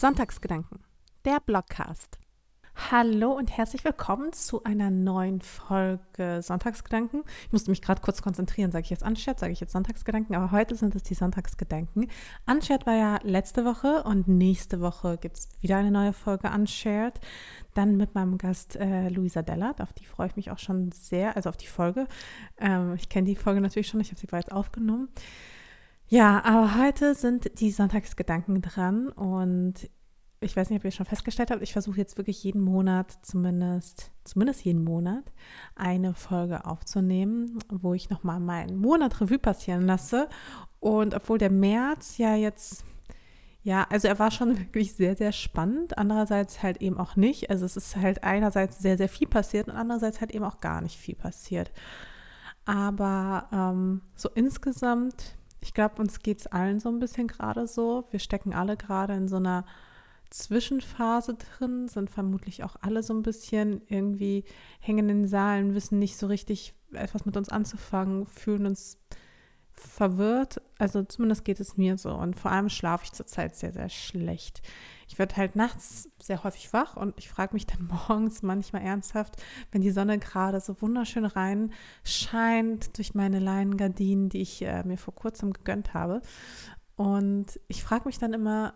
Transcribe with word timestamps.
Sonntagsgedanken, 0.00 0.78
der 1.26 1.40
Blogcast. 1.40 2.18
Hallo 2.90 3.32
und 3.32 3.54
herzlich 3.54 3.84
willkommen 3.84 4.32
zu 4.32 4.64
einer 4.64 4.90
neuen 4.90 5.42
Folge 5.42 6.40
Sonntagsgedanken. 6.40 7.22
Ich 7.44 7.52
musste 7.52 7.70
mich 7.70 7.82
gerade 7.82 8.00
kurz 8.00 8.22
konzentrieren, 8.22 8.72
sage 8.72 8.84
ich 8.84 8.88
jetzt 8.88 9.02
Unshared, 9.02 9.38
sage 9.38 9.52
ich 9.52 9.60
jetzt 9.60 9.72
Sonntagsgedanken, 9.72 10.34
aber 10.34 10.52
heute 10.52 10.74
sind 10.74 10.94
es 10.94 11.02
die 11.02 11.12
Sonntagsgedanken. 11.12 12.10
Unshared 12.46 12.86
war 12.86 12.94
ja 12.94 13.18
letzte 13.24 13.66
Woche 13.66 14.02
und 14.04 14.26
nächste 14.26 14.80
Woche 14.80 15.18
gibt 15.18 15.36
es 15.36 15.48
wieder 15.60 15.76
eine 15.76 15.90
neue 15.90 16.14
Folge 16.14 16.48
Unshared. 16.48 17.20
Dann 17.74 17.98
mit 17.98 18.14
meinem 18.14 18.38
Gast 18.38 18.76
äh, 18.76 19.10
Luisa 19.10 19.42
Dellert, 19.42 19.82
auf 19.82 19.92
die 19.92 20.06
freue 20.06 20.28
ich 20.28 20.36
mich 20.36 20.50
auch 20.50 20.58
schon 20.58 20.92
sehr, 20.92 21.36
also 21.36 21.50
auf 21.50 21.58
die 21.58 21.66
Folge. 21.66 22.06
Ähm, 22.56 22.94
ich 22.94 23.10
kenne 23.10 23.26
die 23.26 23.36
Folge 23.36 23.60
natürlich 23.60 23.88
schon, 23.88 24.00
ich 24.00 24.08
habe 24.08 24.18
sie 24.18 24.28
bereits 24.28 24.48
aufgenommen. 24.48 25.10
Ja, 26.12 26.42
aber 26.44 26.76
heute 26.76 27.14
sind 27.14 27.60
die 27.60 27.70
Sonntagsgedanken 27.70 28.62
dran 28.62 29.10
und 29.10 29.88
ich 30.40 30.56
weiß 30.56 30.68
nicht, 30.68 30.80
ob 30.80 30.84
ihr 30.84 30.90
schon 30.90 31.06
festgestellt 31.06 31.52
habt, 31.52 31.62
ich 31.62 31.72
versuche 31.72 31.98
jetzt 31.98 32.18
wirklich 32.18 32.42
jeden 32.42 32.62
Monat, 32.62 33.16
zumindest, 33.22 34.10
zumindest 34.24 34.64
jeden 34.64 34.82
Monat, 34.82 35.22
eine 35.76 36.14
Folge 36.14 36.64
aufzunehmen, 36.64 37.60
wo 37.68 37.94
ich 37.94 38.10
nochmal 38.10 38.40
meinen 38.40 38.76
Monat 38.76 39.20
Revue 39.20 39.38
passieren 39.38 39.86
lasse. 39.86 40.28
Und 40.80 41.14
obwohl 41.14 41.38
der 41.38 41.52
März 41.52 42.18
ja 42.18 42.34
jetzt, 42.34 42.84
ja, 43.62 43.86
also 43.88 44.08
er 44.08 44.18
war 44.18 44.32
schon 44.32 44.58
wirklich 44.72 44.94
sehr, 44.94 45.14
sehr 45.14 45.30
spannend, 45.30 45.96
andererseits 45.96 46.60
halt 46.60 46.82
eben 46.82 46.98
auch 46.98 47.14
nicht. 47.14 47.50
Also 47.50 47.64
es 47.64 47.76
ist 47.76 47.94
halt 47.94 48.24
einerseits 48.24 48.80
sehr, 48.80 48.96
sehr 48.96 49.08
viel 49.08 49.28
passiert 49.28 49.68
und 49.68 49.76
andererseits 49.76 50.20
halt 50.20 50.32
eben 50.32 50.44
auch 50.44 50.58
gar 50.58 50.80
nicht 50.80 50.98
viel 50.98 51.14
passiert. 51.14 51.70
Aber 52.64 53.46
ähm, 53.52 54.00
so 54.16 54.28
insgesamt, 54.34 55.36
ich 55.60 55.74
glaube, 55.74 56.00
uns 56.00 56.20
geht 56.20 56.40
es 56.40 56.46
allen 56.46 56.80
so 56.80 56.88
ein 56.88 56.98
bisschen 56.98 57.28
gerade 57.28 57.66
so. 57.66 58.06
Wir 58.10 58.20
stecken 58.20 58.54
alle 58.54 58.76
gerade 58.76 59.14
in 59.14 59.28
so 59.28 59.36
einer 59.36 59.64
Zwischenphase 60.30 61.34
drin, 61.34 61.88
sind 61.88 62.08
vermutlich 62.08 62.62
auch 62.62 62.76
alle 62.80 63.02
so 63.02 63.12
ein 63.12 63.22
bisschen 63.22 63.82
irgendwie 63.88 64.44
hängen 64.78 65.08
in 65.08 65.22
den 65.22 65.28
Saalen, 65.28 65.74
wissen 65.74 65.98
nicht 65.98 66.16
so 66.16 66.28
richtig 66.28 66.74
etwas 66.92 67.26
mit 67.26 67.36
uns 67.36 67.48
anzufangen, 67.48 68.26
fühlen 68.26 68.66
uns 68.66 68.98
verwirrt. 69.80 70.60
Also 70.78 71.02
zumindest 71.02 71.44
geht 71.44 71.60
es 71.60 71.76
mir 71.76 71.98
so. 71.98 72.12
Und 72.12 72.36
vor 72.38 72.50
allem 72.50 72.68
schlafe 72.68 73.04
ich 73.04 73.12
zurzeit 73.12 73.56
sehr, 73.56 73.72
sehr 73.72 73.88
schlecht. 73.88 74.62
Ich 75.08 75.18
werde 75.18 75.36
halt 75.36 75.56
nachts 75.56 76.08
sehr 76.22 76.44
häufig 76.44 76.72
wach 76.72 76.96
und 76.96 77.18
ich 77.18 77.28
frage 77.28 77.54
mich 77.54 77.66
dann 77.66 77.90
morgens 78.08 78.42
manchmal 78.42 78.82
ernsthaft, 78.82 79.42
wenn 79.72 79.82
die 79.82 79.90
Sonne 79.90 80.18
gerade 80.18 80.60
so 80.60 80.80
wunderschön 80.80 81.24
rein 81.24 81.72
scheint 82.04 82.96
durch 82.96 83.14
meine 83.14 83.40
Leinengardinen, 83.40 84.28
die 84.28 84.42
ich 84.42 84.62
äh, 84.62 84.84
mir 84.84 84.98
vor 84.98 85.14
kurzem 85.14 85.52
gegönnt 85.52 85.94
habe. 85.94 86.22
Und 86.96 87.58
ich 87.68 87.82
frage 87.82 88.04
mich 88.06 88.18
dann 88.18 88.32
immer, 88.32 88.74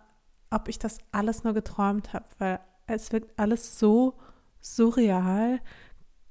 ob 0.50 0.68
ich 0.68 0.78
das 0.78 0.98
alles 1.12 1.44
nur 1.44 1.52
geträumt 1.52 2.12
habe, 2.12 2.26
weil 2.38 2.60
es 2.86 3.12
wirkt 3.12 3.38
alles 3.38 3.78
so 3.78 4.14
surreal. 4.60 5.60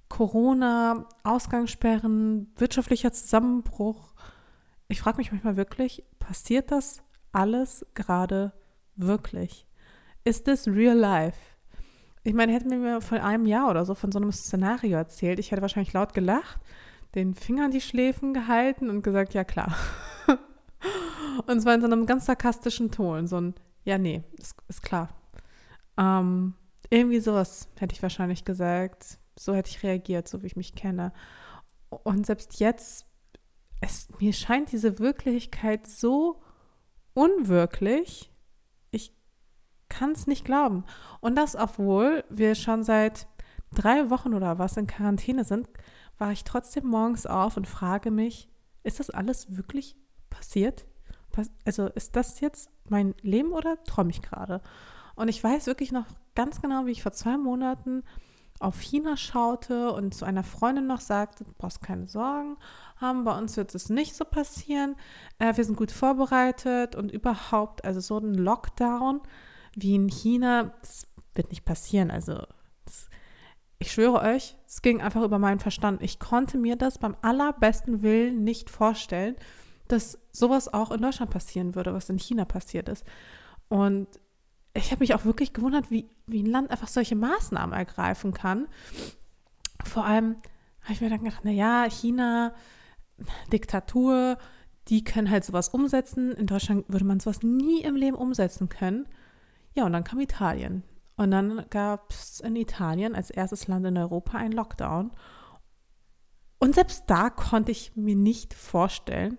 Corona, 0.10 1.08
Ausgangssperren, 1.24 2.52
wirtschaftlicher 2.58 3.12
Zusammenbruch. 3.12 4.12
Ich 4.94 5.02
frage 5.02 5.18
mich 5.18 5.32
manchmal 5.32 5.58
wirklich, 5.58 6.04
passiert 6.20 6.70
das 6.70 7.02
alles 7.32 7.84
gerade 7.96 8.54
wirklich? 8.96 9.66
Ist 10.24 10.48
das 10.48 10.68
real 10.68 10.96
life? 10.96 11.40
Ich 12.22 12.36
meine, 12.36 12.54
hätten 12.54 12.70
wir 12.70 12.78
mir 12.78 13.02
vor 13.02 13.20
einem 13.24 13.48
Jahr 13.48 13.72
oder 13.72 13.86
so 13.86 13.96
von 13.96 14.12
so 14.12 14.20
einem 14.20 14.32
Szenario 14.32 14.96
erzählt, 14.96 15.40
ich 15.40 15.50
hätte 15.50 15.64
wahrscheinlich 15.64 15.94
laut 15.94 16.14
gelacht, 16.14 16.62
den 17.16 17.34
Finger 17.34 17.66
an 17.66 17.72
die 17.72 17.82
Schläfen 17.82 18.36
gehalten 18.36 18.92
und 18.92 19.02
gesagt, 19.02 19.34
ja 19.34 19.44
klar. 19.44 19.76
und 21.48 21.60
zwar 21.60 21.74
in 21.74 21.82
so 21.82 21.88
einem 21.88 22.06
ganz 22.06 22.28
sarkastischen 22.28 22.92
Ton, 22.92 23.26
so 23.26 23.42
ein 23.42 23.56
ja, 23.86 23.98
nee, 23.98 24.22
ist, 24.38 24.56
ist 24.68 24.84
klar. 24.84 25.10
Ähm, 25.98 26.54
irgendwie 26.92 27.20
sowas 27.20 27.68
hätte 27.80 27.96
ich 27.96 28.04
wahrscheinlich 28.04 28.46
gesagt. 28.46 29.18
So 29.40 29.56
hätte 29.56 29.72
ich 29.72 29.82
reagiert, 29.82 30.28
so 30.28 30.44
wie 30.44 30.46
ich 30.46 30.56
mich 30.56 30.76
kenne. 30.76 31.14
Und 31.90 32.28
selbst 32.28 32.59
jetzt, 32.59 33.08
es, 33.84 34.08
mir 34.20 34.34
scheint 34.34 34.72
diese 34.72 35.00
Wirklichkeit 35.00 35.88
so 35.88 36.42
unwirklich. 37.14 38.32
Ich 38.92 39.14
kann 39.90 40.12
es 40.12 40.26
nicht 40.26 40.46
glauben. 40.46 40.86
Und 41.20 41.36
das, 41.36 41.56
obwohl 41.56 42.24
wir 42.30 42.56
schon 42.56 42.84
seit 42.84 43.28
drei 43.74 44.10
Wochen 44.10 44.34
oder 44.34 44.58
was 44.58 44.78
in 44.78 44.88
Quarantäne 44.88 45.44
sind, 45.44 45.68
war 46.18 46.32
ich 46.32 46.44
trotzdem 46.44 46.88
morgens 46.88 47.26
auf 47.26 47.58
und 47.58 47.68
frage 47.68 48.12
mich, 48.12 48.50
ist 48.84 49.00
das 49.00 49.10
alles 49.10 49.58
wirklich 49.58 49.98
passiert? 50.30 50.86
Also 51.66 51.88
ist 51.88 52.16
das 52.16 52.40
jetzt 52.40 52.70
mein 52.88 53.16
Leben 53.22 53.52
oder 53.52 53.84
träume 53.84 54.12
ich 54.12 54.22
gerade? 54.22 54.62
Und 55.16 55.28
ich 55.28 55.44
weiß 55.44 55.68
wirklich 55.68 55.92
noch 55.92 56.06
ganz 56.36 56.62
genau, 56.62 56.86
wie 56.86 56.92
ich 56.92 57.04
vor 57.04 57.12
zwei 57.12 57.38
Monaten 57.38 58.04
auf 58.63 58.81
China 58.81 59.18
schaute 59.18 59.91
und 59.91 60.13
zu 60.13 60.25
einer 60.25 60.44
Freundin 60.44 60.88
noch 60.88 61.01
sagte, 61.01 61.46
brauchst 61.57 61.81
keine 61.81 62.07
Sorgen 62.07 62.57
haben, 62.97 63.24
bei 63.24 63.38
uns 63.38 63.57
wird 63.57 63.74
es 63.75 63.90
nicht 63.90 64.16
so 64.16 64.25
passieren, 64.25 64.96
äh, 65.40 65.56
wir 65.56 65.63
sind 65.63 65.75
gut 65.75 65.91
vorbereitet 65.91 66.96
und 66.96 67.12
überhaupt, 67.12 67.84
also 67.85 68.00
so 68.00 68.18
ein 68.18 68.34
Lockdown 68.34 69.22
wie 69.75 69.96
in 69.96 70.07
China, 70.07 70.73
das 70.81 71.07
wird 71.34 71.50
nicht 71.50 71.66
passieren. 71.66 72.12
Also 72.12 72.44
das, 72.85 73.09
ich 73.79 73.91
schwöre 73.91 74.22
euch, 74.22 74.56
es 74.68 74.81
ging 74.81 75.02
einfach 75.02 75.23
über 75.23 75.40
meinen 75.40 75.59
Verstand. 75.59 76.02
Ich 76.02 76.19
konnte 76.19 76.57
mir 76.57 76.75
das 76.75 76.97
beim 76.97 77.18
allerbesten 77.22 78.02
Willen 78.02 78.44
nicht 78.44 78.69
vorstellen 78.69 79.35
dass 79.88 80.19
sowas 80.31 80.73
auch 80.73 80.91
in 80.91 81.02
Deutschland 81.02 81.31
passieren 81.31 81.75
würde, 81.75 81.94
was 81.94 82.09
in 82.09 82.18
China 82.18 82.46
passiert 82.46 82.90
ist. 82.90 83.06
Und 83.69 84.07
ich 84.73 84.91
habe 84.91 85.01
mich 85.01 85.13
auch 85.13 85.25
wirklich 85.25 85.53
gewundert, 85.53 85.91
wie, 85.91 86.09
wie 86.25 86.41
ein 86.41 86.47
Land 86.47 86.72
einfach 86.72 86.88
solche 86.88 87.16
Maßnahmen 87.16 87.78
ergreifen 87.78 88.34
kann. 88.34 88.67
Vor 89.84 90.06
allem 90.06 90.38
habe 90.81 90.94
ich 90.94 91.01
mir 91.01 91.09
dann 91.09 91.23
gedacht, 91.23 91.45
naja, 91.45 91.85
China, 91.89 92.53
Diktatur, 93.51 94.38
die 94.88 95.03
können 95.03 95.29
halt 95.29 95.45
sowas 95.45 95.69
umsetzen. 95.69 96.31
In 96.31 96.47
Deutschland 96.47 96.85
würde 96.89 97.06
man 97.06 97.19
sowas 97.19 97.44
nie 97.44 97.81
im 97.81 97.95
Leben 97.95 98.17
umsetzen 98.17 98.67
können. 98.69 99.07
Ja, 99.75 99.85
und 99.85 99.94
dann 99.94 100.03
kam 100.03 100.19
Italien. 100.19 100.84
Und 101.16 101.31
dann 101.31 101.66
gab 101.69 102.11
es 102.11 102.40
in 102.40 102.55
Italien 102.55 103.16
als 103.16 103.29
erstes 103.29 103.67
Land 103.67 103.85
in 103.85 103.97
Europa 103.97 104.38
einen 104.38 104.53
Lockdown. 104.53 105.11
Und 106.57 106.75
selbst 106.75 107.03
da 107.07 107.29
konnte 107.29 107.72
ich 107.72 107.95
mir 107.95 108.16
nicht 108.16 108.53
vorstellen, 108.53 109.38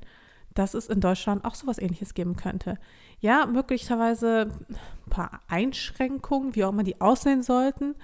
dass 0.54 0.74
es 0.74 0.86
in 0.86 1.00
Deutschland 1.00 1.44
auch 1.44 1.56
sowas 1.56 1.78
ähnliches 1.78 2.14
geben 2.14 2.36
könnte. 2.36 2.78
Ja, 3.24 3.46
möglicherweise 3.46 4.50
ein 4.68 5.08
paar 5.08 5.40
Einschränkungen, 5.48 6.54
wie 6.54 6.62
auch 6.62 6.72
immer 6.72 6.82
die 6.82 7.00
aussehen 7.00 7.42
sollten, 7.42 7.94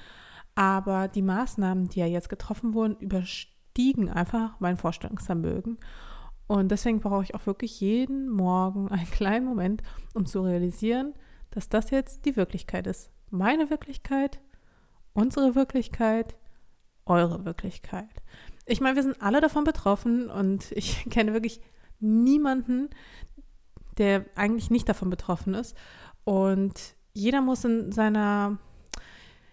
aber 0.55 1.09
die 1.09 1.21
Maßnahmen, 1.21 1.91
die 1.91 2.01
ja 2.01 2.07
jetzt 2.07 2.31
getroffen 2.31 2.73
wurden, 2.73 2.97
überstiegen 3.01 4.09
einfach 4.09 4.59
mein 4.61 4.79
Vorstellungsvermögen. 4.79 5.77
Und 6.47 6.71
deswegen 6.71 7.01
brauche 7.01 7.23
ich 7.23 7.35
auch 7.35 7.45
wirklich 7.45 7.83
jeden 7.83 8.31
Morgen 8.31 8.89
einen 8.89 9.11
kleinen 9.11 9.45
Moment, 9.45 9.83
um 10.15 10.25
zu 10.25 10.41
realisieren, 10.41 11.13
dass 11.51 11.69
das 11.69 11.91
jetzt 11.91 12.25
die 12.25 12.37
Wirklichkeit 12.37 12.87
ist. 12.87 13.11
Meine 13.29 13.69
Wirklichkeit, 13.69 14.41
unsere 15.13 15.55
Wirklichkeit, 15.55 16.35
eure 17.05 17.45
Wirklichkeit. 17.45 18.23
Ich 18.65 18.81
meine, 18.81 18.97
wir 18.97 19.03
sind 19.03 19.21
alle 19.21 19.43
davon 19.43 19.65
betroffen 19.65 20.31
und 20.31 20.73
ich 20.73 21.05
kenne 21.11 21.35
wirklich 21.35 21.61
niemanden, 22.01 22.89
der 24.01 24.25
eigentlich 24.35 24.71
nicht 24.71 24.89
davon 24.89 25.11
betroffen 25.11 25.55
ist. 25.55 25.77
Und 26.25 26.97
jeder 27.13 27.41
muss 27.41 27.65
in 27.65 27.93
seiner, 27.93 28.59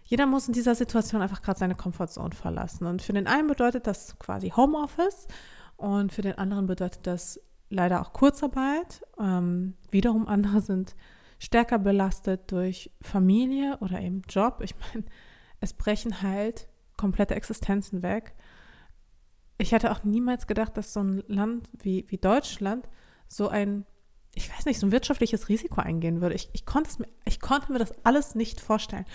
jeder 0.03 0.25
muss 0.25 0.47
in 0.47 0.53
dieser 0.53 0.73
Situation 0.73 1.21
einfach 1.21 1.41
gerade 1.41 1.59
seine 1.59 1.75
Comfortzone 1.75 2.33
verlassen. 2.33 2.87
Und 2.87 3.01
für 3.01 3.13
den 3.13 3.27
einen 3.27 3.47
bedeutet 3.47 3.85
das 3.85 4.17
quasi 4.17 4.49
Homeoffice 4.49 5.27
und 5.75 6.11
für 6.11 6.23
den 6.23 6.37
anderen 6.37 6.65
bedeutet 6.65 7.05
das 7.05 7.39
leider 7.69 8.01
auch 8.01 8.13
Kurzarbeit. 8.13 9.03
Ähm, 9.19 9.75
wiederum 9.91 10.27
andere 10.27 10.61
sind 10.61 10.95
stärker 11.37 11.77
belastet 11.77 12.51
durch 12.51 12.91
Familie 13.01 13.77
oder 13.81 14.01
eben 14.01 14.23
Job. 14.27 14.61
Ich 14.63 14.73
meine, 14.79 15.05
es 15.59 15.73
brechen 15.73 16.23
halt 16.23 16.67
komplette 16.95 17.35
Existenzen 17.35 18.01
weg 18.01 18.33
ich 19.57 19.71
hätte 19.71 19.91
auch 19.91 20.03
niemals 20.03 20.47
gedacht, 20.47 20.77
dass 20.77 20.93
so 20.93 21.01
ein 21.01 21.23
Land 21.27 21.69
wie, 21.73 22.05
wie 22.09 22.17
Deutschland 22.17 22.87
so 23.27 23.49
ein, 23.49 23.85
ich 24.37 24.55
weiß 24.55 24.65
nicht, 24.65 24.79
so 24.79 24.87
ein 24.87 24.91
wirtschaftliches 24.91 25.49
Risiko 25.49 25.81
eingehen 25.81 26.21
würde. 26.21 26.35
Ich, 26.35 26.49
ich, 26.53 26.63
mir, 26.99 27.07
ich 27.25 27.39
konnte 27.39 27.71
mir 27.71 27.79
das 27.79 27.93
alles 28.05 28.35
nicht 28.35 28.61
vorstellen. 28.61 29.05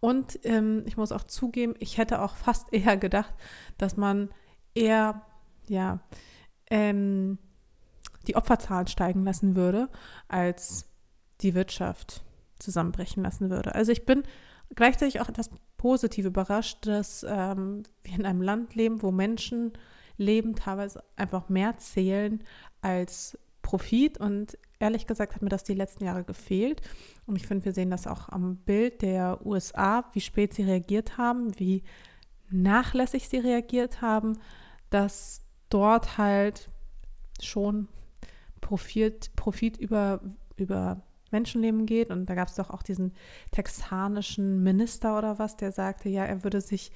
Und 0.00 0.40
ähm, 0.42 0.82
ich 0.86 0.96
muss 0.96 1.12
auch 1.12 1.22
zugeben, 1.22 1.74
ich 1.78 1.98
hätte 1.98 2.20
auch 2.20 2.34
fast 2.34 2.66
eher 2.72 2.96
gedacht, 2.96 3.32
dass 3.78 3.96
man 3.96 4.30
eher, 4.74 5.22
ja, 5.68 6.00
ähm, 6.68 7.38
die 8.26 8.36
Opferzahlen 8.36 8.86
steigen 8.86 9.24
lassen 9.24 9.56
würde, 9.56 9.88
als 10.28 10.88
die 11.40 11.54
Wirtschaft 11.54 12.22
zusammenbrechen 12.58 13.22
lassen 13.22 13.50
würde. 13.50 13.74
Also 13.74 13.92
ich 13.92 14.04
bin 14.04 14.22
gleichzeitig 14.74 15.20
auch 15.20 15.28
etwas 15.28 15.50
positiv 15.76 16.26
überrascht, 16.26 16.86
dass 16.86 17.24
ähm, 17.28 17.84
wir 18.02 18.14
in 18.14 18.26
einem 18.26 18.42
Land 18.42 18.74
leben, 18.74 19.02
wo 19.02 19.10
Menschen 19.10 19.72
leben 20.16 20.54
teilweise 20.54 21.02
einfach 21.16 21.48
mehr 21.48 21.76
zählen 21.78 22.42
als 22.80 23.38
Profit. 23.62 24.18
Und 24.18 24.58
ehrlich 24.82 25.06
gesagt 25.06 25.34
hat 25.34 25.42
mir 25.42 25.48
das 25.48 25.64
die 25.64 25.74
letzten 25.74 26.04
Jahre 26.04 26.24
gefehlt. 26.24 26.82
Und 27.24 27.36
ich 27.36 27.46
finde, 27.46 27.64
wir 27.64 27.72
sehen 27.72 27.90
das 27.90 28.06
auch 28.06 28.28
am 28.28 28.56
Bild 28.56 29.00
der 29.00 29.46
USA, 29.46 30.04
wie 30.12 30.20
spät 30.20 30.52
sie 30.52 30.64
reagiert 30.64 31.16
haben, 31.16 31.58
wie 31.58 31.84
nachlässig 32.50 33.28
sie 33.28 33.38
reagiert 33.38 34.02
haben, 34.02 34.38
dass 34.90 35.42
dort 35.70 36.18
halt 36.18 36.68
schon 37.40 37.88
Profit, 38.60 39.34
Profit 39.36 39.76
über, 39.78 40.20
über 40.56 41.02
Menschenleben 41.30 41.86
geht. 41.86 42.10
Und 42.10 42.26
da 42.26 42.34
gab 42.34 42.48
es 42.48 42.56
doch 42.56 42.70
auch 42.70 42.82
diesen 42.82 43.12
texanischen 43.52 44.62
Minister 44.62 45.16
oder 45.16 45.38
was, 45.38 45.56
der 45.56 45.72
sagte, 45.72 46.08
ja, 46.08 46.24
er 46.24 46.42
würde 46.42 46.60
sich 46.60 46.90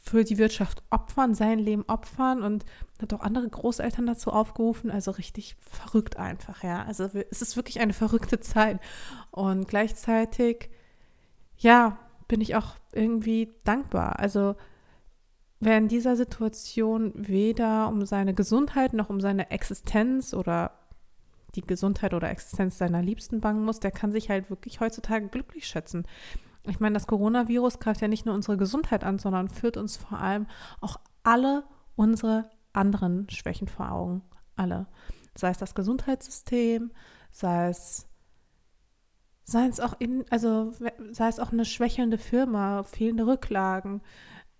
für 0.00 0.24
die 0.24 0.38
Wirtschaft 0.38 0.82
opfern, 0.90 1.34
sein 1.34 1.58
Leben 1.58 1.84
opfern 1.86 2.42
und 2.42 2.64
hat 3.00 3.12
auch 3.12 3.20
andere 3.20 3.48
Großeltern 3.48 4.06
dazu 4.06 4.32
aufgerufen. 4.32 4.90
Also 4.90 5.10
richtig 5.10 5.56
verrückt 5.60 6.16
einfach, 6.16 6.62
ja. 6.62 6.84
Also 6.84 7.10
es 7.30 7.42
ist 7.42 7.56
wirklich 7.56 7.80
eine 7.80 7.92
verrückte 7.92 8.40
Zeit. 8.40 8.80
Und 9.30 9.68
gleichzeitig, 9.68 10.70
ja, 11.58 11.98
bin 12.26 12.40
ich 12.40 12.56
auch 12.56 12.76
irgendwie 12.92 13.54
dankbar. 13.64 14.18
Also 14.18 14.56
wer 15.60 15.78
in 15.78 15.88
dieser 15.88 16.16
Situation 16.16 17.12
weder 17.14 17.88
um 17.88 18.06
seine 18.06 18.34
Gesundheit 18.34 18.92
noch 18.92 19.10
um 19.10 19.20
seine 19.20 19.50
Existenz 19.50 20.34
oder 20.34 20.72
die 21.54 21.62
Gesundheit 21.62 22.14
oder 22.14 22.30
Existenz 22.30 22.78
seiner 22.78 23.02
Liebsten 23.02 23.40
bangen 23.40 23.64
muss, 23.64 23.80
der 23.80 23.90
kann 23.90 24.12
sich 24.12 24.30
halt 24.30 24.50
wirklich 24.50 24.80
heutzutage 24.80 25.28
glücklich 25.28 25.66
schätzen. 25.66 26.06
Ich 26.68 26.80
meine, 26.80 26.94
das 26.94 27.06
Coronavirus 27.06 27.78
greift 27.78 28.00
ja 28.00 28.08
nicht 28.08 28.26
nur 28.26 28.34
unsere 28.34 28.56
Gesundheit 28.56 29.04
an, 29.04 29.18
sondern 29.18 29.48
führt 29.48 29.76
uns 29.76 29.96
vor 29.96 30.20
allem 30.20 30.46
auch 30.80 30.98
alle 31.22 31.64
unsere 31.96 32.50
anderen 32.72 33.28
Schwächen 33.30 33.68
vor 33.68 33.90
Augen. 33.90 34.22
Alle. 34.56 34.86
Sei 35.36 35.50
es 35.50 35.58
das 35.58 35.74
Gesundheitssystem, 35.74 36.90
sei 37.30 37.68
es 37.68 38.08
sei 39.44 39.66
es 39.66 39.80
auch 39.80 39.94
in, 39.98 40.26
also 40.28 40.72
sei 41.10 41.28
es 41.28 41.40
auch 41.40 41.52
eine 41.52 41.64
schwächelnde 41.64 42.18
Firma, 42.18 42.84
fehlende 42.84 43.26
Rücklagen. 43.26 44.02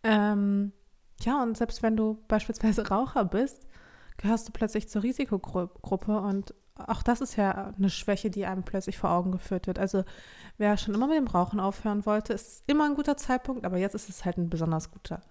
Ähm, 0.02 0.72
ja, 1.20 1.42
und 1.42 1.58
selbst 1.58 1.82
wenn 1.82 1.94
du 1.94 2.24
beispielsweise 2.26 2.88
Raucher 2.90 3.26
bist, 3.26 3.66
gehörst 4.16 4.48
du 4.48 4.52
plötzlich 4.52 4.88
zur 4.88 5.02
Risikogruppe 5.02 6.20
und 6.20 6.54
auch 6.86 7.02
das 7.02 7.20
ist 7.20 7.36
ja 7.36 7.72
eine 7.76 7.90
Schwäche, 7.90 8.30
die 8.30 8.46
einem 8.46 8.62
plötzlich 8.62 8.98
vor 8.98 9.10
Augen 9.10 9.32
geführt 9.32 9.66
wird. 9.66 9.78
Also 9.78 10.04
wer 10.56 10.76
schon 10.76 10.94
immer 10.94 11.08
mit 11.08 11.16
dem 11.16 11.26
Rauchen 11.26 11.60
aufhören 11.60 12.06
wollte, 12.06 12.32
ist 12.32 12.62
immer 12.66 12.84
ein 12.84 12.94
guter 12.94 13.16
Zeitpunkt, 13.16 13.64
aber 13.64 13.78
jetzt 13.78 13.94
ist 13.94 14.08
es 14.08 14.24
halt 14.24 14.38
ein 14.38 14.50
besonders 14.50 14.90
guter. 14.90 15.22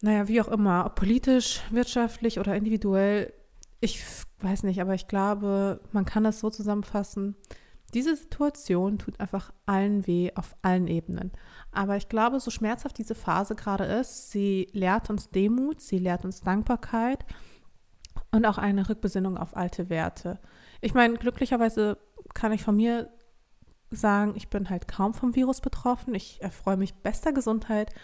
Naja, 0.00 0.28
wie 0.28 0.40
auch 0.40 0.48
immer, 0.48 0.86
ob 0.86 0.94
politisch, 0.94 1.62
wirtschaftlich 1.70 2.38
oder 2.38 2.54
individuell, 2.54 3.32
ich 3.80 4.04
weiß 4.40 4.62
nicht, 4.64 4.80
aber 4.80 4.94
ich 4.94 5.08
glaube, 5.08 5.80
man 5.92 6.04
kann 6.04 6.24
das 6.24 6.40
so 6.40 6.50
zusammenfassen. 6.50 7.36
Diese 7.94 8.14
Situation 8.14 8.98
tut 8.98 9.18
einfach 9.18 9.52
allen 9.64 10.06
weh 10.06 10.30
auf 10.34 10.54
allen 10.62 10.88
Ebenen. 10.88 11.32
Aber 11.72 11.96
ich 11.96 12.08
glaube, 12.08 12.38
so 12.38 12.50
schmerzhaft 12.50 12.98
diese 12.98 13.14
Phase 13.14 13.54
gerade 13.54 13.84
ist, 13.84 14.30
sie 14.30 14.68
lehrt 14.72 15.10
uns 15.10 15.30
Demut, 15.30 15.80
sie 15.80 15.98
lehrt 15.98 16.24
uns 16.24 16.42
Dankbarkeit 16.42 17.24
und 18.30 18.46
auch 18.46 18.58
eine 18.58 18.88
Rückbesinnung 18.88 19.36
auf 19.36 19.56
alte 19.56 19.88
Werte. 19.88 20.38
Ich 20.80 20.94
meine, 20.94 21.14
glücklicherweise 21.14 21.98
kann 22.34 22.52
ich 22.52 22.62
von 22.62 22.76
mir 22.76 23.10
sagen, 23.90 24.34
ich 24.36 24.48
bin 24.48 24.68
halt 24.68 24.86
kaum 24.86 25.14
vom 25.14 25.34
Virus 25.34 25.60
betroffen. 25.60 26.14
Ich 26.14 26.42
erfreue 26.42 26.76
mich 26.76 26.94
bester 26.94 27.32
Gesundheit, 27.32 27.94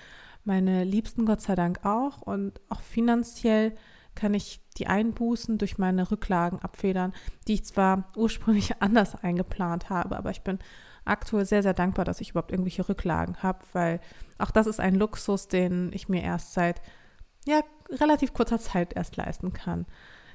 meine 0.44 0.85
Liebsten 0.85 1.26
Gott 1.26 1.41
sei 1.41 1.55
Dank 1.55 1.85
auch 1.85 2.23
und 2.23 2.61
auch 2.69 2.81
finanziell 2.81 3.75
kann 4.15 4.35
ich 4.35 4.61
die 4.76 4.87
Einbußen 4.87 5.59
durch 5.59 5.79
meine 5.79 6.11
Rücklagen 6.11 6.61
abfedern, 6.61 7.12
die 7.49 7.55
ich 7.55 7.65
zwar 7.65 8.09
ursprünglich 8.17 8.75
anders 8.81 9.17
eingeplant 9.17 9.91
habe, 9.91 10.17
aber 10.17 10.31
ich 10.31 10.43
bin 10.43 10.59
aktuell 11.05 11.44
sehr, 11.44 11.62
sehr 11.62 11.75
dankbar, 11.75 12.05
dass 12.05 12.20
ich 12.20 12.31
überhaupt 12.31 12.50
irgendwelche 12.50 12.88
Rücklagen 12.88 13.43
habe, 13.43 13.65
weil 13.73 14.00
auch 14.38 14.50
das 14.50 14.67
ist 14.67 14.81
ein 14.81 14.94
Luxus, 14.94 15.49
den 15.49 15.93
ich 15.93 16.09
mir 16.09 16.23
erst 16.23 16.55
seit 16.55 16.81
ja, 17.47 17.61
relativ 17.91 18.32
kurzer 18.32 18.59
Zeit 18.59 18.94
erst 18.94 19.17
leisten 19.17 19.53
kann. 19.53 19.87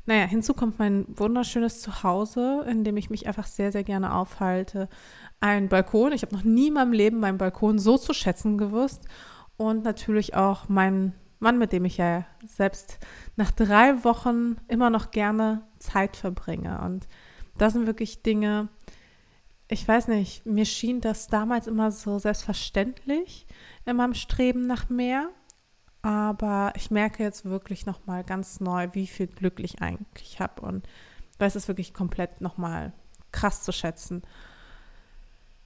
Naja, 0.09 0.25
hinzu 0.25 0.55
kommt 0.55 0.79
mein 0.79 1.05
wunderschönes 1.07 1.81
Zuhause, 1.81 2.65
in 2.67 2.83
dem 2.83 2.97
ich 2.97 3.11
mich 3.11 3.27
einfach 3.27 3.45
sehr, 3.45 3.71
sehr 3.71 3.83
gerne 3.83 4.15
aufhalte. 4.15 4.89
Ein 5.39 5.69
Balkon. 5.69 6.13
Ich 6.13 6.23
habe 6.23 6.35
noch 6.35 6.43
nie 6.43 6.69
in 6.69 6.73
meinem 6.73 6.93
Leben 6.93 7.19
meinen 7.19 7.37
Balkon 7.37 7.77
so 7.77 7.95
zu 7.95 8.15
schätzen 8.15 8.57
gewusst. 8.57 9.07
Und 9.55 9.83
natürlich 9.83 10.33
auch 10.33 10.67
mein 10.67 11.13
Mann, 11.37 11.59
mit 11.59 11.73
dem 11.73 11.85
ich 11.85 11.97
ja 11.97 12.25
selbst 12.43 12.97
nach 13.35 13.51
drei 13.51 14.03
Wochen 14.03 14.55
immer 14.67 14.89
noch 14.89 15.11
gerne 15.11 15.61
Zeit 15.77 16.17
verbringe. 16.17 16.81
Und 16.83 17.07
das 17.59 17.73
sind 17.73 17.85
wirklich 17.85 18.23
Dinge, 18.23 18.69
ich 19.67 19.87
weiß 19.87 20.07
nicht, 20.07 20.43
mir 20.43 20.65
schien 20.65 21.01
das 21.01 21.27
damals 21.27 21.67
immer 21.67 21.91
so 21.91 22.17
selbstverständlich 22.17 23.45
in 23.85 23.97
meinem 23.97 24.15
Streben 24.15 24.65
nach 24.65 24.89
mehr. 24.89 25.29
Aber 26.01 26.71
ich 26.75 26.91
merke 26.91 27.23
jetzt 27.23 27.45
wirklich 27.45 27.85
nochmal 27.85 28.23
ganz 28.23 28.59
neu, 28.59 28.89
wie 28.93 29.07
viel 29.07 29.27
Glück 29.27 29.59
ich 29.59 29.81
eigentlich 29.81 30.39
habe 30.39 30.61
und 30.61 30.87
weiß 31.39 31.55
es 31.55 31.67
wirklich 31.67 31.93
komplett 31.93 32.41
nochmal 32.41 32.93
krass 33.31 33.63
zu 33.63 33.71
schätzen. 33.71 34.21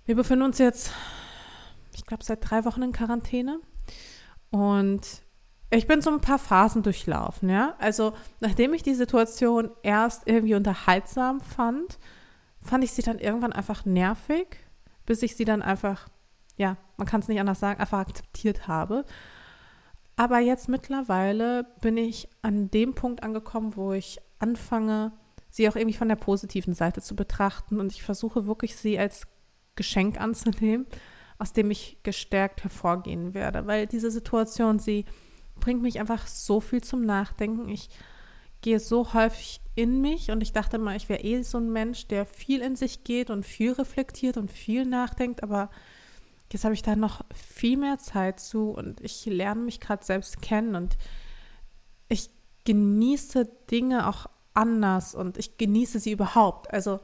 Wir 0.06 0.16
befinden 0.16 0.44
uns 0.44 0.58
jetzt, 0.58 0.92
ich 1.94 2.06
glaube, 2.06 2.24
seit 2.24 2.50
drei 2.50 2.66
Wochen 2.66 2.82
in 2.82 2.92
Quarantäne 2.92 3.60
und 4.50 5.24
ich 5.70 5.88
bin 5.88 6.02
so 6.02 6.12
ein 6.12 6.22
paar 6.22 6.40
Phasen 6.40 6.84
durchlaufen, 6.84 7.50
ja. 7.50 7.76
Also, 7.80 8.14
nachdem 8.40 8.74
ich 8.74 8.84
die 8.84 8.94
Situation 8.94 9.72
erst 9.82 10.28
irgendwie 10.28 10.56
unterhaltsam 10.56 11.42
fand, 11.42 11.98
fand 12.62 12.84
ich 12.84 12.92
sie 12.92 13.02
dann 13.02 13.18
irgendwann 13.18 13.54
einfach 13.54 13.86
nervig, 13.86 14.60
bis 15.06 15.24
ich 15.24 15.36
sie 15.36 15.46
dann 15.46 15.62
einfach, 15.62 16.10
ja, 16.58 16.78
man 16.98 17.08
kann 17.08 17.22
es 17.22 17.28
nicht 17.28 17.40
anders 17.40 17.60
sagen, 17.60 17.80
einfach 17.80 18.00
akzeptiert 18.00 18.68
habe. 18.68 19.06
Aber 20.16 20.40
jetzt 20.40 20.70
mittlerweile 20.70 21.66
bin 21.82 21.98
ich 21.98 22.28
an 22.42 22.70
dem 22.70 22.94
Punkt 22.94 23.24
angekommen, 23.24 23.76
wo 23.76 23.94
ich 23.94 24.20
anfange, 24.40 25.12
sie 25.50 25.68
auch 25.70 25.76
irgendwie 25.76 25.98
von 25.98 26.10
der 26.10 26.16
positiven 26.16 26.74
Seite 26.74 27.02
zu 27.02 27.16
betrachten. 27.16 27.80
Und 27.80 27.92
ich 27.92 28.04
versuche 28.04 28.46
wirklich 28.46 28.76
sie 28.76 29.00
als 29.00 29.28
Geschenk 29.76 30.20
anzunehmen, 30.20 30.86
aus 31.40 31.54
dem 31.54 31.72
ich 31.72 31.98
gestärkt 32.04 32.64
hervorgehen 32.64 33.34
werde, 33.34 33.66
weil 33.66 33.88
diese 33.88 34.12
Situation, 34.12 34.80
sie 34.80 35.06
bringt 35.60 35.82
mich 35.82 36.00
einfach 36.00 36.28
so 36.28 36.60
viel 36.60 36.82
zum 36.82 37.06
Nachdenken. 37.06 37.70
Ich 37.70 37.90
gehe 38.62 38.80
so 38.80 39.14
häufig 39.14 39.62
in 39.76 40.02
mich 40.02 40.32
und 40.32 40.42
ich 40.42 40.54
dachte 40.54 40.78
mal, 40.78 40.96
ich 40.96 41.10
wäre 41.10 41.24
eh 41.24 41.42
so 41.42 41.58
ein 41.58 41.72
Mensch, 41.72 42.08
der 42.08 42.26
viel 42.26 42.62
in 42.62 42.76
sich 42.76 43.04
geht 43.04 43.30
und 43.30 43.46
viel 43.46 43.74
reflektiert 43.74 44.38
und 44.38 44.52
viel 44.52 44.86
nachdenkt, 44.86 45.44
aber 45.44 45.70
Jetzt 46.54 46.66
habe 46.66 46.76
ich 46.76 46.84
da 46.84 46.96
noch 46.96 47.22
viel 47.34 47.78
mehr 47.78 47.98
Zeit 47.98 48.40
zu 48.40 48.70
und 48.70 49.02
ich 49.02 49.26
lerne 49.26 49.62
mich 49.62 49.80
gerade 49.80 50.06
selbst 50.06 50.40
kennen 50.44 50.76
und 50.76 50.98
ich 52.10 52.30
genieße 52.66 53.46
Dinge 53.72 54.08
auch 54.08 54.28
anders 54.54 55.16
und 55.16 55.40
ich 55.40 55.58
genieße 55.58 56.00
sie 56.00 56.12
überhaupt. 56.12 56.72
Also 56.72 57.00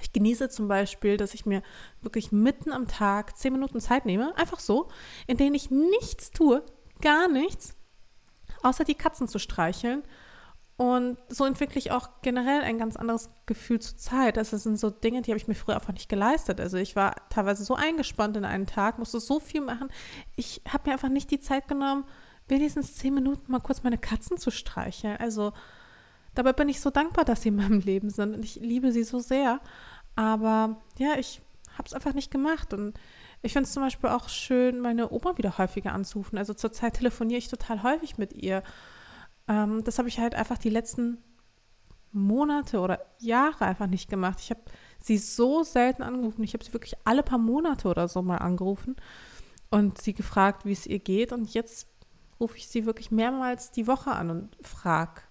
ich 0.00 0.14
genieße 0.14 0.48
zum 0.48 0.68
Beispiel, 0.68 1.18
dass 1.18 1.34
ich 1.34 1.44
mir 1.44 1.62
wirklich 2.00 2.32
mitten 2.32 2.72
am 2.72 2.88
Tag 2.88 3.36
zehn 3.36 3.52
Minuten 3.52 3.78
Zeit 3.78 4.06
nehme, 4.06 4.34
einfach 4.38 4.58
so, 4.58 4.88
in 5.26 5.36
denen 5.36 5.54
ich 5.54 5.70
nichts 5.70 6.30
tue, 6.30 6.64
gar 7.02 7.28
nichts, 7.28 7.76
außer 8.62 8.84
die 8.84 8.94
Katzen 8.94 9.28
zu 9.28 9.38
streicheln 9.38 10.02
und 10.82 11.16
so 11.28 11.44
entwickle 11.44 11.78
ich 11.78 11.92
auch 11.92 12.08
generell 12.22 12.62
ein 12.62 12.76
ganz 12.76 12.96
anderes 12.96 13.30
Gefühl 13.46 13.78
zur 13.78 13.96
Zeit. 13.96 14.36
Also 14.36 14.56
das 14.56 14.64
sind 14.64 14.80
so 14.80 14.90
Dinge, 14.90 15.22
die 15.22 15.30
habe 15.30 15.38
ich 15.38 15.46
mir 15.46 15.54
früher 15.54 15.76
einfach 15.76 15.92
nicht 15.92 16.08
geleistet. 16.08 16.60
Also 16.60 16.76
ich 16.76 16.96
war 16.96 17.14
teilweise 17.28 17.62
so 17.62 17.76
eingespannt 17.76 18.36
in 18.36 18.44
einen 18.44 18.66
Tag, 18.66 18.98
musste 18.98 19.20
so 19.20 19.38
viel 19.38 19.60
machen. 19.60 19.90
Ich 20.34 20.60
habe 20.68 20.88
mir 20.88 20.94
einfach 20.94 21.08
nicht 21.08 21.30
die 21.30 21.38
Zeit 21.38 21.68
genommen, 21.68 22.02
wenigstens 22.48 22.96
zehn 22.96 23.14
Minuten 23.14 23.52
mal 23.52 23.60
kurz 23.60 23.84
meine 23.84 23.96
Katzen 23.96 24.38
zu 24.38 24.50
streicheln. 24.50 25.18
Also 25.18 25.52
dabei 26.34 26.52
bin 26.52 26.68
ich 26.68 26.80
so 26.80 26.90
dankbar, 26.90 27.24
dass 27.24 27.42
sie 27.42 27.50
in 27.50 27.56
meinem 27.56 27.78
Leben 27.78 28.10
sind 28.10 28.34
und 28.34 28.44
ich 28.44 28.56
liebe 28.56 28.90
sie 28.90 29.04
so 29.04 29.20
sehr. 29.20 29.60
Aber 30.16 30.78
ja, 30.98 31.14
ich 31.16 31.42
habe 31.78 31.86
es 31.86 31.94
einfach 31.94 32.12
nicht 32.12 32.32
gemacht 32.32 32.74
und 32.74 32.98
ich 33.40 33.52
finde 33.52 33.68
es 33.68 33.72
zum 33.72 33.84
Beispiel 33.84 34.10
auch 34.10 34.28
schön, 34.28 34.80
meine 34.80 35.12
Oma 35.12 35.38
wieder 35.38 35.58
häufiger 35.58 35.92
anzurufen. 35.92 36.38
Also 36.38 36.54
zurzeit 36.54 36.94
telefoniere 36.94 37.38
ich 37.38 37.46
total 37.46 37.84
häufig 37.84 38.18
mit 38.18 38.32
ihr 38.32 38.64
ähm, 39.48 39.82
das 39.84 39.98
habe 39.98 40.08
ich 40.08 40.18
halt 40.18 40.34
einfach 40.34 40.58
die 40.58 40.70
letzten 40.70 41.18
Monate 42.12 42.80
oder 42.80 43.04
Jahre 43.18 43.64
einfach 43.64 43.86
nicht 43.86 44.08
gemacht. 44.08 44.38
Ich 44.40 44.50
habe 44.50 44.60
sie 45.00 45.18
so 45.18 45.62
selten 45.62 46.02
angerufen. 46.02 46.44
Ich 46.44 46.54
habe 46.54 46.64
sie 46.64 46.72
wirklich 46.72 46.94
alle 47.04 47.22
paar 47.22 47.38
Monate 47.38 47.88
oder 47.88 48.08
so 48.08 48.22
mal 48.22 48.38
angerufen 48.38 48.96
und 49.70 50.00
sie 50.00 50.12
gefragt, 50.12 50.64
wie 50.64 50.72
es 50.72 50.86
ihr 50.86 50.98
geht. 50.98 51.32
Und 51.32 51.52
jetzt 51.54 51.88
rufe 52.38 52.56
ich 52.58 52.68
sie 52.68 52.84
wirklich 52.84 53.10
mehrmals 53.10 53.70
die 53.70 53.86
Woche 53.86 54.12
an 54.12 54.30
und 54.30 54.56
frage 54.62 55.22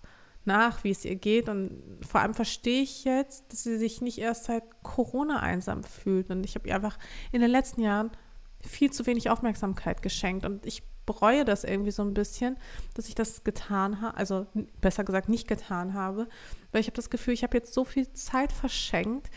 nach, 0.43 0.83
wie 0.83 0.89
es 0.89 1.05
ihr 1.05 1.15
geht. 1.15 1.49
Und 1.49 1.83
vor 2.07 2.21
allem 2.21 2.33
verstehe 2.33 2.81
ich 2.81 3.03
jetzt, 3.03 3.51
dass 3.51 3.63
sie 3.63 3.77
sich 3.77 4.01
nicht 4.01 4.17
erst 4.17 4.45
seit 4.45 4.63
Corona 4.81 5.39
einsam 5.39 5.83
fühlt. 5.83 6.31
Und 6.31 6.43
ich 6.43 6.55
habe 6.55 6.67
ihr 6.67 6.75
einfach 6.75 6.97
in 7.31 7.41
den 7.41 7.51
letzten 7.51 7.81
Jahren 7.81 8.11
viel 8.59 8.91
zu 8.91 9.05
wenig 9.05 9.29
Aufmerksamkeit 9.29 10.01
geschenkt. 10.01 10.45
Und 10.45 10.65
ich 10.65 10.83
bereue 11.05 11.45
das 11.45 11.63
irgendwie 11.63 11.91
so 11.91 12.03
ein 12.03 12.13
bisschen, 12.13 12.57
dass 12.93 13.07
ich 13.07 13.15
das 13.15 13.43
getan 13.43 14.01
habe, 14.01 14.17
also 14.17 14.47
besser 14.79 15.03
gesagt 15.03 15.29
nicht 15.29 15.47
getan 15.47 15.93
habe, 15.93 16.27
weil 16.71 16.81
ich 16.81 16.87
habe 16.87 16.95
das 16.95 17.09
Gefühl, 17.09 17.33
ich 17.33 17.43
habe 17.43 17.57
jetzt 17.57 17.73
so 17.73 17.83
viel 17.83 18.11
Zeit 18.13 18.51
verschenkt, 18.51 19.29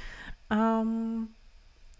ähm, 0.50 1.28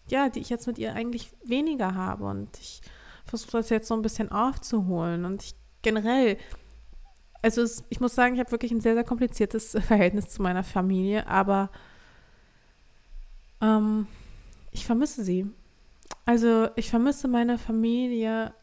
ja, 0.09 0.29
die 0.29 0.41
ich 0.41 0.51
jetzt 0.51 0.67
mit 0.67 0.79
ihr 0.79 0.95
eigentlich 0.95 1.33
weniger 1.45 1.95
habe. 1.95 2.25
Und 2.25 2.59
ich 2.59 2.83
versuche 3.25 3.53
das 3.53 3.71
jetzt 3.71 3.89
so 3.89 3.95
ein 3.95 4.03
bisschen 4.03 4.31
aufzuholen. 4.31 5.25
Und 5.25 5.43
ich 5.43 5.55
generell, 5.83 6.37
also 7.43 7.63
es, 7.63 7.85
ich 7.89 8.01
muss 8.01 8.15
sagen, 8.15 8.35
ich 8.35 8.41
habe 8.41 8.53
wirklich 8.53 8.73
ein 8.73 8.81
sehr, 8.81 8.95
sehr 8.95 9.05
kompliziertes 9.05 9.71
Verhältnis 9.87 10.29
zu 10.29 10.43
meiner 10.43 10.65
Familie, 10.65 11.27
aber 11.27 11.71
ähm, 13.61 14.07
ich 14.71 14.85
vermisse 14.85 15.25
sie. 15.25 15.47
Also 16.27 16.69
ich 16.77 16.91
vermisse 16.91 17.29
meine 17.29 17.59
Familie 17.59 18.55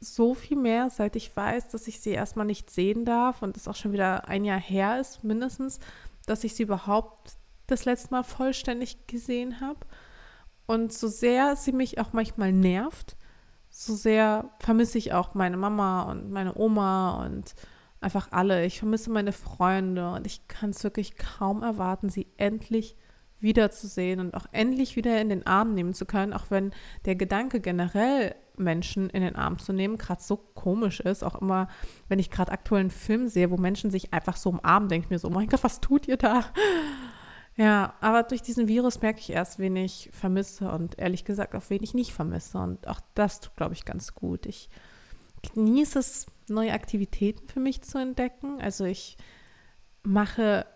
so 0.00 0.34
viel 0.34 0.56
mehr, 0.56 0.88
seit 0.88 1.14
ich 1.14 1.34
weiß, 1.34 1.68
dass 1.68 1.86
ich 1.86 2.00
sie 2.00 2.10
erstmal 2.10 2.46
nicht 2.46 2.70
sehen 2.70 3.04
darf 3.04 3.42
und 3.42 3.56
es 3.56 3.68
auch 3.68 3.76
schon 3.76 3.92
wieder 3.92 4.28
ein 4.28 4.44
Jahr 4.44 4.60
her 4.60 4.98
ist, 4.98 5.22
mindestens, 5.22 5.78
dass 6.26 6.42
ich 6.42 6.54
sie 6.54 6.62
überhaupt 6.62 7.32
das 7.66 7.84
letzte 7.84 8.10
Mal 8.10 8.22
vollständig 8.22 9.06
gesehen 9.06 9.60
habe. 9.60 9.80
Und 10.66 10.92
so 10.92 11.08
sehr 11.08 11.54
sie 11.56 11.72
mich 11.72 12.00
auch 12.00 12.12
manchmal 12.12 12.52
nervt, 12.52 13.16
so 13.68 13.94
sehr 13.94 14.50
vermisse 14.58 14.98
ich 14.98 15.12
auch 15.12 15.34
meine 15.34 15.56
Mama 15.56 16.02
und 16.02 16.30
meine 16.30 16.56
Oma 16.56 17.24
und 17.24 17.54
einfach 18.00 18.32
alle. 18.32 18.64
Ich 18.64 18.78
vermisse 18.78 19.10
meine 19.10 19.32
Freunde 19.32 20.12
und 20.12 20.26
ich 20.26 20.48
kann 20.48 20.70
es 20.70 20.82
wirklich 20.82 21.16
kaum 21.16 21.62
erwarten, 21.62 22.08
sie 22.08 22.26
endlich 22.36 22.96
wiederzusehen 23.38 24.20
und 24.20 24.34
auch 24.34 24.46
endlich 24.52 24.96
wieder 24.96 25.20
in 25.20 25.28
den 25.28 25.46
Arm 25.46 25.74
nehmen 25.74 25.94
zu 25.94 26.04
können, 26.04 26.32
auch 26.32 26.50
wenn 26.50 26.72
der 27.04 27.16
Gedanke 27.16 27.60
generell 27.60 28.34
Menschen 28.60 29.10
in 29.10 29.22
den 29.22 29.36
Arm 29.36 29.58
zu 29.58 29.72
nehmen, 29.72 29.98
gerade 29.98 30.22
so 30.22 30.36
komisch 30.36 31.00
ist. 31.00 31.24
Auch 31.24 31.40
immer, 31.40 31.68
wenn 32.08 32.18
ich 32.18 32.30
gerade 32.30 32.52
aktuellen 32.52 32.90
Film 32.90 33.28
sehe, 33.28 33.50
wo 33.50 33.56
Menschen 33.56 33.90
sich 33.90 34.12
einfach 34.12 34.36
so 34.36 34.50
umarmen, 34.50 34.88
denke 34.88 35.06
ich 35.06 35.10
mir 35.10 35.18
so, 35.18 35.28
oh 35.28 35.32
mein 35.32 35.48
Gott, 35.48 35.64
was 35.64 35.80
tut 35.80 36.06
ihr 36.08 36.16
da? 36.16 36.44
Ja, 37.56 37.94
aber 38.00 38.22
durch 38.22 38.42
diesen 38.42 38.68
Virus 38.68 39.02
merke 39.02 39.20
ich 39.20 39.30
erst, 39.30 39.58
wen 39.58 39.76
ich 39.76 40.08
vermisse 40.12 40.70
und 40.70 40.98
ehrlich 40.98 41.24
gesagt 41.24 41.54
auch 41.54 41.64
wen 41.68 41.82
ich 41.82 41.94
nicht 41.94 42.12
vermisse. 42.12 42.58
Und 42.58 42.86
auch 42.86 43.00
das 43.14 43.40
tut, 43.40 43.56
glaube 43.56 43.74
ich, 43.74 43.84
ganz 43.84 44.14
gut. 44.14 44.46
Ich 44.46 44.70
genieße 45.54 45.98
es, 45.98 46.26
neue 46.48 46.72
Aktivitäten 46.72 47.48
für 47.48 47.60
mich 47.60 47.82
zu 47.82 47.98
entdecken. 47.98 48.60
Also 48.60 48.84
ich 48.84 49.16
mache 50.02 50.66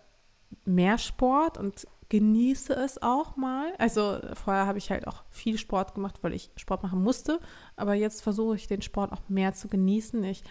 mehr 0.65 0.97
Sport 0.97 1.57
und 1.57 1.87
genieße 2.15 2.71
es 2.73 3.01
auch 3.01 3.35
mal. 3.35 3.73
Also 3.77 4.19
vorher 4.35 4.67
habe 4.67 4.77
ich 4.77 4.89
halt 4.89 5.05
auch 5.05 5.25
viel 5.31 5.57
Sport 5.57 5.95
gemacht, 5.95 6.19
weil 6.21 6.33
ich 6.33 6.49
Sport 6.55 6.81
machen 6.81 7.03
musste. 7.03 7.41
Aber 7.75 7.93
jetzt 7.93 8.21
versuche 8.21 8.55
ich 8.55 8.67
den 8.67 8.81
Sport 8.81 9.11
auch 9.11 9.27
mehr 9.27 9.53
zu 9.53 9.67
genießen. 9.67 10.23
Ich 10.23 10.41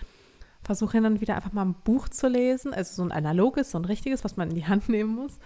versuche 0.60 0.98
hin 0.98 1.06
und 1.06 1.22
wieder 1.22 1.36
einfach 1.36 1.52
mal 1.52 1.64
ein 1.64 1.74
Buch 1.82 2.10
zu 2.10 2.28
lesen, 2.28 2.74
also 2.74 2.94
so 2.94 3.02
ein 3.02 3.12
analoges, 3.12 3.70
so 3.70 3.78
ein 3.78 3.86
richtiges, 3.86 4.24
was 4.24 4.36
man 4.36 4.50
in 4.50 4.56
die 4.56 4.66
Hand 4.66 4.90
nehmen 4.90 5.14
muss. 5.14 5.38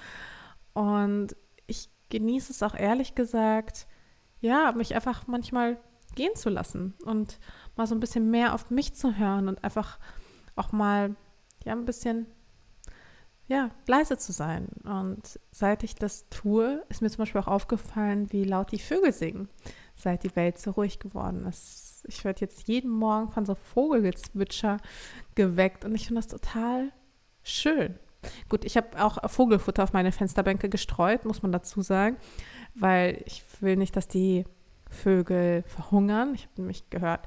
Und 0.73 1.37
ich 1.69 1.89
genieße 2.09 2.51
es 2.51 2.65
auch 2.65 2.75
ehrlich 2.75 3.15
gesagt, 3.15 3.87
ja, 4.41 4.73
mich 4.73 4.97
einfach 4.97 5.29
manchmal 5.29 5.79
gehen 6.17 6.35
zu 6.35 6.51
lassen 6.51 6.95
und 7.05 7.39
mal 7.77 7.87
so 7.87 7.95
ein 7.95 8.01
bisschen 8.01 8.29
mehr 8.29 8.55
auf 8.55 8.71
mich 8.71 8.95
zu 8.95 9.17
hören 9.17 9.47
und 9.47 9.63
einfach 9.63 10.01
auch 10.57 10.73
mal 10.73 11.15
ja 11.65 11.75
ein 11.75 11.85
bisschen 11.85 12.27
ja, 13.49 13.71
leise 13.87 14.19
zu 14.19 14.33
sein. 14.33 14.69
Und 14.85 15.41
seit 15.51 15.83
ich 15.83 15.95
das 15.95 16.29
tue, 16.29 16.85
ist 16.91 17.01
mir 17.01 17.11
zum 17.11 17.23
Beispiel 17.23 17.41
auch 17.41 17.49
aufgefallen, 17.49 18.31
wie 18.31 18.45
laut 18.45 18.73
die 18.73 18.79
Vögel 18.79 19.13
singen, 19.13 19.49
seit 19.97 20.23
die 20.23 20.37
Welt 20.37 20.59
so 20.59 20.73
ruhig 20.73 20.99
geworden 20.99 21.47
ist. 21.47 22.05
Ich 22.07 22.25
werde 22.25 22.43
jetzt 22.43 22.69
jeden 22.69 22.91
Morgen 22.91 23.31
von 23.31 23.47
so 23.47 23.55
Vogelgezwitscher 23.55 24.77
geweckt 25.35 25.85
und 25.85 25.95
ich 25.95 26.07
finde 26.07 26.21
das 26.21 26.29
total 26.29 26.93
schön. 27.43 27.99
Gut, 28.51 28.65
ich 28.65 28.77
habe 28.77 29.03
auch 29.03 29.31
Vogelfutter 29.31 29.83
auf 29.83 29.93
meine 29.93 30.13
Fensterbänke 30.13 30.69
gestreut, 30.69 31.25
muss 31.25 31.43
man 31.43 31.53
dazu 31.53 31.81
sagen, 31.81 32.17
weil 32.75 33.23
ich 33.25 33.43
will 33.61 33.77
nicht, 33.77 33.97
dass 33.97 34.09
die 34.09 34.45
Vögel 34.91 35.63
verhungern. 35.63 36.35
Ich 36.35 36.45
habe 36.45 36.61
nämlich 36.63 36.91
gehört, 36.91 37.27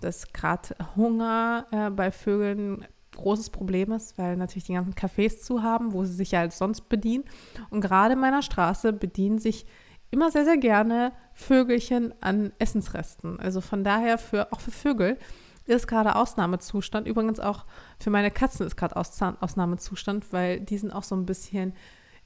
dass 0.00 0.32
gerade 0.32 0.74
Hunger 0.96 1.66
äh, 1.70 1.90
bei 1.90 2.10
Vögeln 2.10 2.86
großes 3.16 3.50
Problem 3.50 3.92
ist, 3.92 4.18
weil 4.18 4.36
natürlich 4.36 4.64
die 4.64 4.74
ganzen 4.74 4.94
Cafés 4.94 5.40
zu 5.40 5.62
haben, 5.62 5.92
wo 5.92 6.04
sie 6.04 6.12
sich 6.12 6.32
ja 6.32 6.40
als 6.40 6.58
sonst 6.58 6.88
bedienen. 6.88 7.24
Und 7.70 7.80
gerade 7.80 8.14
in 8.14 8.20
meiner 8.20 8.42
Straße 8.42 8.92
bedienen 8.92 9.38
sich 9.38 9.66
immer 10.10 10.30
sehr, 10.30 10.44
sehr 10.44 10.56
gerne 10.56 11.12
Vögelchen 11.32 12.14
an 12.20 12.52
Essensresten. 12.58 13.38
Also 13.40 13.60
von 13.60 13.84
daher 13.84 14.18
für, 14.18 14.52
auch 14.52 14.60
für 14.60 14.70
Vögel 14.70 15.18
ist 15.66 15.86
gerade 15.86 16.16
Ausnahmezustand. 16.16 17.06
Übrigens 17.06 17.40
auch 17.40 17.64
für 17.98 18.10
meine 18.10 18.30
Katzen 18.30 18.66
ist 18.66 18.76
gerade 18.76 18.96
Aus 18.96 19.20
Ausnahmezustand, 19.22 20.32
weil 20.32 20.60
die 20.60 20.78
sind 20.78 20.90
auch 20.90 21.04
so 21.04 21.14
ein 21.14 21.26
bisschen, 21.26 21.74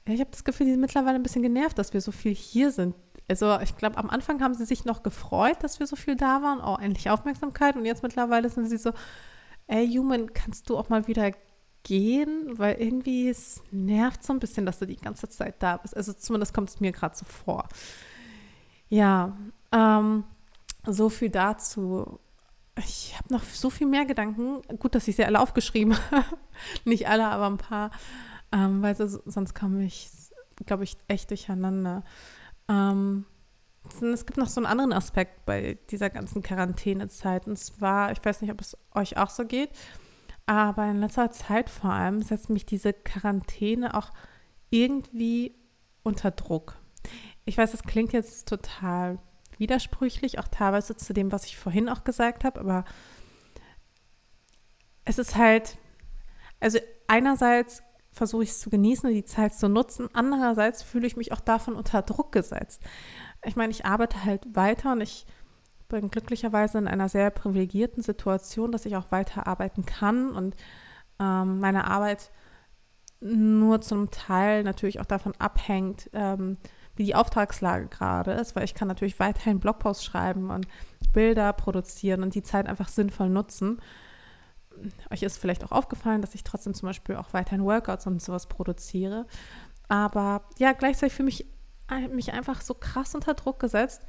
ich 0.05 0.19
habe 0.19 0.31
das 0.31 0.43
Gefühl, 0.43 0.65
die 0.65 0.71
sind 0.71 0.81
mittlerweile 0.81 1.15
ein 1.15 1.23
bisschen 1.23 1.43
genervt, 1.43 1.77
dass 1.77 1.93
wir 1.93 2.01
so 2.01 2.11
viel 2.11 2.33
hier 2.33 2.71
sind. 2.71 2.95
Also 3.27 3.59
ich 3.59 3.75
glaube, 3.75 3.97
am 3.97 4.09
Anfang 4.09 4.41
haben 4.41 4.53
sie 4.53 4.65
sich 4.65 4.85
noch 4.85 5.03
gefreut, 5.03 5.57
dass 5.61 5.79
wir 5.79 5.87
so 5.87 5.95
viel 5.95 6.15
da 6.15 6.41
waren, 6.41 6.59
oh, 6.59 6.77
endlich 6.79 7.09
Aufmerksamkeit. 7.09 7.75
Und 7.75 7.85
jetzt 7.85 8.03
mittlerweile 8.03 8.49
sind 8.49 8.69
sie 8.69 8.77
so, 8.77 8.91
ey 9.67 9.87
Human, 9.87 10.33
kannst 10.33 10.69
du 10.69 10.77
auch 10.77 10.89
mal 10.89 11.07
wieder 11.07 11.31
gehen? 11.83 12.57
Weil 12.57 12.75
irgendwie 12.81 13.29
es 13.29 13.61
nervt 13.71 14.23
so 14.23 14.33
ein 14.33 14.39
bisschen, 14.39 14.65
dass 14.65 14.79
du 14.79 14.87
die 14.87 14.97
ganze 14.97 15.29
Zeit 15.29 15.61
da 15.61 15.77
bist. 15.77 15.95
Also 15.95 16.13
zumindest 16.13 16.53
kommt 16.53 16.69
es 16.69 16.79
mir 16.79 16.91
gerade 16.91 17.15
so 17.15 17.25
vor. 17.25 17.67
Ja, 18.89 19.37
ähm, 19.71 20.23
so 20.85 21.09
viel 21.09 21.29
dazu. 21.29 22.19
Ich 22.77 23.15
habe 23.17 23.33
noch 23.33 23.43
so 23.43 23.69
viel 23.69 23.87
mehr 23.87 24.05
Gedanken. 24.05 24.61
Gut, 24.79 24.95
dass 24.95 25.07
ich 25.07 25.15
sie 25.15 25.25
alle 25.25 25.39
aufgeschrieben 25.39 25.95
habe. 26.11 26.25
Nicht 26.85 27.07
alle, 27.07 27.27
aber 27.27 27.47
ein 27.47 27.57
paar. 27.57 27.91
Ähm, 28.51 28.81
weil 28.81 28.95
so, 28.95 29.07
sonst 29.25 29.55
komme 29.55 29.83
ich, 29.85 30.09
glaube 30.65 30.83
ich, 30.83 30.97
echt 31.07 31.29
durcheinander. 31.29 32.03
Ähm, 32.67 33.25
es 34.01 34.25
gibt 34.25 34.37
noch 34.37 34.47
so 34.47 34.59
einen 34.59 34.65
anderen 34.65 34.93
Aspekt 34.93 35.45
bei 35.45 35.77
dieser 35.89 36.09
ganzen 36.09 36.41
Quarantänezeit. 36.41 37.47
Und 37.47 37.57
zwar, 37.57 38.11
ich 38.11 38.23
weiß 38.23 38.41
nicht, 38.41 38.51
ob 38.51 38.61
es 38.61 38.77
euch 38.93 39.17
auch 39.17 39.29
so 39.29 39.45
geht, 39.45 39.69
aber 40.45 40.85
in 40.85 40.99
letzter 40.99 41.31
Zeit 41.31 41.69
vor 41.69 41.91
allem 41.91 42.21
setzt 42.21 42.49
mich 42.49 42.65
diese 42.65 42.93
Quarantäne 42.93 43.95
auch 43.95 44.11
irgendwie 44.69 45.55
unter 46.03 46.31
Druck. 46.31 46.77
Ich 47.45 47.57
weiß, 47.57 47.71
das 47.71 47.83
klingt 47.83 48.13
jetzt 48.13 48.47
total 48.47 49.19
widersprüchlich, 49.57 50.39
auch 50.39 50.47
teilweise 50.47 50.95
zu 50.95 51.13
dem, 51.13 51.31
was 51.31 51.45
ich 51.45 51.57
vorhin 51.57 51.89
auch 51.89 52.03
gesagt 52.03 52.43
habe, 52.43 52.59
aber 52.59 52.85
es 55.05 55.17
ist 55.17 55.35
halt, 55.35 55.77
also 56.59 56.79
einerseits 57.07 57.83
versuche 58.11 58.43
ich 58.43 58.49
es 58.49 58.59
zu 58.59 58.69
genießen 58.69 59.07
und 59.07 59.15
die 59.15 59.25
Zeit 59.25 59.53
zu 59.53 59.69
nutzen, 59.69 60.09
andererseits 60.13 60.83
fühle 60.83 61.07
ich 61.07 61.17
mich 61.17 61.31
auch 61.31 61.39
davon 61.39 61.75
unter 61.75 62.01
Druck 62.01 62.31
gesetzt 62.31 62.81
ich 63.45 63.55
meine, 63.55 63.71
ich 63.71 63.85
arbeite 63.85 64.23
halt 64.25 64.55
weiter 64.55 64.93
und 64.93 65.01
ich 65.01 65.25
bin 65.87 66.09
glücklicherweise 66.09 66.77
in 66.77 66.87
einer 66.87 67.09
sehr 67.09 67.29
privilegierten 67.29 68.01
Situation, 68.01 68.71
dass 68.71 68.85
ich 68.85 68.95
auch 68.95 69.11
weiter 69.11 69.47
arbeiten 69.47 69.85
kann 69.85 70.31
und 70.31 70.55
ähm, 71.19 71.59
meine 71.59 71.87
Arbeit 71.87 72.31
nur 73.21 73.81
zum 73.81 74.11
Teil 74.11 74.63
natürlich 74.63 74.99
auch 74.99 75.05
davon 75.05 75.33
abhängt, 75.39 76.09
ähm, 76.13 76.57
wie 76.95 77.05
die 77.05 77.15
Auftragslage 77.15 77.87
gerade 77.87 78.31
ist, 78.31 78.55
weil 78.55 78.63
ich 78.63 78.73
kann 78.73 78.87
natürlich 78.87 79.19
weiterhin 79.19 79.59
Blogposts 79.59 80.03
schreiben 80.03 80.49
und 80.49 80.67
Bilder 81.13 81.53
produzieren 81.53 82.23
und 82.23 82.35
die 82.35 82.43
Zeit 82.43 82.67
einfach 82.67 82.87
sinnvoll 82.87 83.29
nutzen. 83.29 83.79
Euch 85.09 85.23
ist 85.23 85.37
vielleicht 85.37 85.63
auch 85.63 85.71
aufgefallen, 85.71 86.21
dass 86.21 86.35
ich 86.35 86.43
trotzdem 86.43 86.73
zum 86.73 86.87
Beispiel 86.87 87.15
auch 87.15 87.33
weiterhin 87.33 87.63
Workouts 87.63 88.07
und 88.07 88.21
sowas 88.21 88.47
produziere. 88.47 89.25
Aber 89.87 90.43
ja, 90.57 90.73
gleichzeitig 90.73 91.13
für 91.13 91.23
mich 91.23 91.45
mich 92.11 92.33
einfach 92.33 92.61
so 92.61 92.73
krass 92.73 93.15
unter 93.15 93.33
Druck 93.33 93.59
gesetzt, 93.59 94.05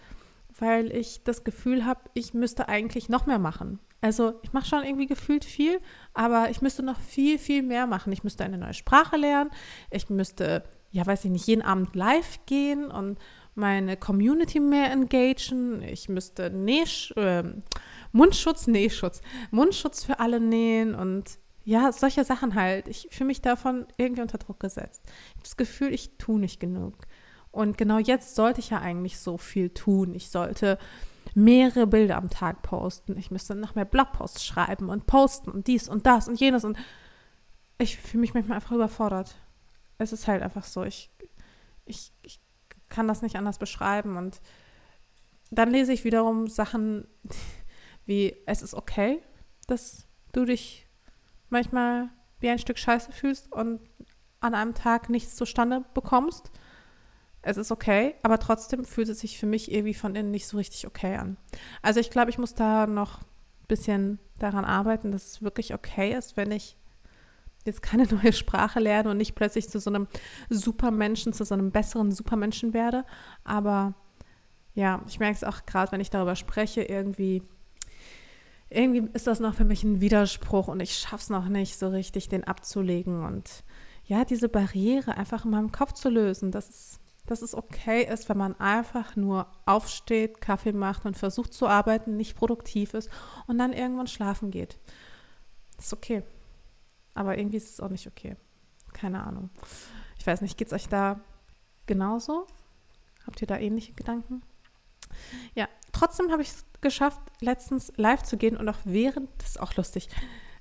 weil 0.59 0.92
ich 0.92 1.23
das 1.25 1.45
Gefühl 1.45 1.85
habe, 1.85 2.00
ich 2.14 2.35
müsste 2.35 2.68
eigentlich 2.68 3.09
noch 3.09 3.26
mehr 3.26 3.38
machen. 3.38 3.78
Also 4.00 4.35
ich 4.42 4.52
mache 4.52 4.66
schon 4.66 4.85
irgendwie 4.85 5.06
gefühlt 5.06 5.45
viel, 5.45 5.80
aber 6.14 6.50
ich 6.50 6.62
müsste 6.62 6.83
noch 6.83 7.00
viel, 7.00 7.38
viel 7.38 7.62
mehr 7.62 7.87
machen. 7.87 8.12
Ich 8.12 8.25
müsste 8.25 8.45
eine 8.45 8.59
neue 8.59 8.75
Sprache 8.75 9.16
lernen. 9.16 9.50
Ich 9.90 10.11
müsste, 10.11 10.62
ja, 10.90 11.06
weiß 11.06 11.25
ich 11.25 11.30
nicht, 11.30 11.47
jeden 11.47 11.62
Abend 11.62 11.95
live 11.97 12.40
gehen 12.47 12.90
und 12.90 13.18
meine 13.54 13.97
Community 13.97 14.61
mehr 14.61 14.92
engagen. 14.92 15.83
Ich 15.83 16.09
müsste 16.09 16.50
Nähsch 16.50 17.12
äh, 17.16 17.42
Mundschutz, 18.12 18.66
Nähschutz, 18.66 19.23
Mundschutz 19.50 20.04
für 20.04 20.21
alle 20.21 20.40
nähen 20.40 20.95
und 20.95 21.38
ja, 21.64 21.90
solche 21.90 22.23
Sachen 22.23 22.54
halt. 22.54 22.87
Ich 22.87 23.09
fühle 23.11 23.26
mich 23.26 23.42
davon 23.42 23.87
irgendwie 23.97 24.23
unter 24.23 24.38
Druck 24.38 24.61
gesetzt. 24.61 25.02
Ich 25.06 25.33
habe 25.33 25.42
das 25.42 25.56
Gefühl, 25.56 25.92
ich 25.92 26.16
tue 26.16 26.38
nicht 26.38 26.61
genug. 26.61 26.95
Und 27.56 27.78
genau 27.78 27.98
jetzt 27.98 28.34
sollte 28.34 28.60
ich 28.60 28.68
ja 28.68 28.80
eigentlich 28.80 29.18
so 29.18 29.38
viel 29.38 29.70
tun. 29.70 30.14
Ich 30.14 30.28
sollte 30.28 30.78
mehrere 31.34 31.86
Bilder 31.86 32.18
am 32.18 32.28
Tag 32.28 32.60
posten. 32.60 33.16
Ich 33.16 33.30
müsste 33.30 33.54
noch 33.54 33.75
mehr 33.75 33.86
Blogposts 33.86 34.44
schreiben 34.44 34.90
und 34.90 35.06
posten 35.06 35.50
und 35.50 35.66
dies 35.66 35.88
und 35.88 36.04
das 36.04 36.28
und 36.28 36.38
jenes. 36.38 36.64
Und 36.64 36.76
ich 37.78 37.96
fühle 37.96 38.20
mich 38.20 38.34
manchmal 38.34 38.56
einfach 38.56 38.72
überfordert. 38.72 39.36
Es 39.96 40.12
ist 40.12 40.26
halt 40.26 40.42
einfach 40.42 40.64
so. 40.64 40.84
Ich, 40.84 41.10
ich, 41.86 42.12
ich 42.22 42.40
kann 42.90 43.08
das 43.08 43.22
nicht 43.22 43.36
anders 43.36 43.58
beschreiben. 43.58 44.18
Und 44.18 44.42
dann 45.50 45.70
lese 45.70 45.94
ich 45.94 46.04
wiederum 46.04 46.48
Sachen 46.48 47.08
wie, 48.04 48.36
es 48.44 48.60
ist 48.60 48.75
okay, 48.75 49.22
dass 49.66 50.06
du 50.32 50.44
dich 50.44 50.86
manchmal 51.48 52.10
wie 52.38 52.50
ein 52.50 52.58
Stück 52.58 52.78
Scheiße 52.78 53.12
fühlst 53.12 53.50
und 53.50 53.80
an 54.40 54.54
einem 54.54 54.75
Tag 54.75 55.08
nichts 55.08 55.36
zustande 55.36 55.86
bekommst. 55.94 56.50
Es 57.46 57.56
ist 57.56 57.70
okay, 57.70 58.16
aber 58.24 58.40
trotzdem 58.40 58.84
fühlt 58.84 59.08
es 59.08 59.20
sich 59.20 59.38
für 59.38 59.46
mich 59.46 59.70
irgendwie 59.70 59.94
von 59.94 60.16
innen 60.16 60.32
nicht 60.32 60.48
so 60.48 60.56
richtig 60.56 60.84
okay 60.84 61.14
an. 61.14 61.36
Also 61.80 62.00
ich 62.00 62.10
glaube, 62.10 62.28
ich 62.28 62.38
muss 62.38 62.54
da 62.54 62.88
noch 62.88 63.20
ein 63.20 63.66
bisschen 63.68 64.18
daran 64.40 64.64
arbeiten, 64.64 65.12
dass 65.12 65.26
es 65.26 65.42
wirklich 65.42 65.72
okay 65.72 66.12
ist, 66.12 66.36
wenn 66.36 66.50
ich 66.50 66.76
jetzt 67.64 67.82
keine 67.82 68.04
neue 68.12 68.32
Sprache 68.32 68.80
lerne 68.80 69.10
und 69.10 69.18
nicht 69.18 69.36
plötzlich 69.36 69.68
zu 69.68 69.78
so 69.78 69.90
einem 69.90 70.08
Supermenschen, 70.50 71.32
zu 71.32 71.44
so 71.44 71.54
einem 71.54 71.70
besseren 71.70 72.10
Supermenschen 72.10 72.74
werde. 72.74 73.04
Aber 73.44 73.94
ja, 74.74 75.02
ich 75.06 75.20
merke 75.20 75.36
es 75.36 75.44
auch 75.44 75.66
gerade, 75.66 75.92
wenn 75.92 76.00
ich 76.00 76.10
darüber 76.10 76.34
spreche, 76.34 76.82
irgendwie, 76.82 77.44
irgendwie 78.70 79.08
ist 79.12 79.28
das 79.28 79.38
noch 79.38 79.54
für 79.54 79.64
mich 79.64 79.84
ein 79.84 80.00
Widerspruch 80.00 80.66
und 80.66 80.80
ich 80.80 80.98
schaffe 80.98 81.22
es 81.22 81.30
noch 81.30 81.48
nicht 81.48 81.78
so 81.78 81.90
richtig, 81.90 82.28
den 82.28 82.42
abzulegen 82.42 83.24
und 83.24 83.62
ja, 84.04 84.24
diese 84.24 84.48
Barriere 84.48 85.16
einfach 85.16 85.44
in 85.44 85.52
meinem 85.52 85.70
Kopf 85.70 85.92
zu 85.92 86.08
lösen, 86.08 86.50
dass 86.50 86.68
es, 86.68 87.00
dass 87.26 87.42
es 87.42 87.54
okay 87.54 88.02
ist, 88.04 88.28
wenn 88.28 88.38
man 88.38 88.59
einfach 88.61 89.16
nur 89.16 89.47
aufsteht, 89.64 90.40
Kaffee 90.40 90.73
macht 90.73 91.04
und 91.04 91.16
versucht 91.16 91.52
zu 91.52 91.66
arbeiten, 91.66 92.16
nicht 92.16 92.37
produktiv 92.37 92.95
ist 92.95 93.11
und 93.47 93.59
dann 93.59 93.73
irgendwann 93.73 94.06
schlafen 94.06 94.50
geht. 94.50 94.78
Das 95.76 95.87
ist 95.87 95.92
okay. 95.92 96.23
Aber 97.14 97.37
irgendwie 97.38 97.56
ist 97.56 97.71
es 97.71 97.80
auch 97.80 97.88
nicht 97.90 98.06
okay. 98.06 98.37
Keine 98.92 99.25
Ahnung. 99.25 99.50
Ich 100.18 100.26
weiß 100.26 100.40
nicht, 100.40 100.56
geht 100.56 100.68
es 100.68 100.73
euch 100.73 100.88
da 100.88 101.21
genauso? 101.87 102.47
Habt 103.26 103.40
ihr 103.40 103.47
da 103.47 103.59
ähnliche 103.59 103.92
Gedanken? 103.92 104.42
Ja, 105.54 105.68
trotzdem 105.92 106.30
habe 106.30 106.42
ich 106.42 106.49
es 106.49 106.64
geschafft, 106.80 107.21
letztens 107.40 107.92
live 107.97 108.23
zu 108.23 108.37
gehen 108.37 108.56
und 108.56 108.68
auch 108.68 108.78
während, 108.85 109.28
das 109.38 109.50
ist 109.50 109.61
auch 109.61 109.75
lustig, 109.75 110.09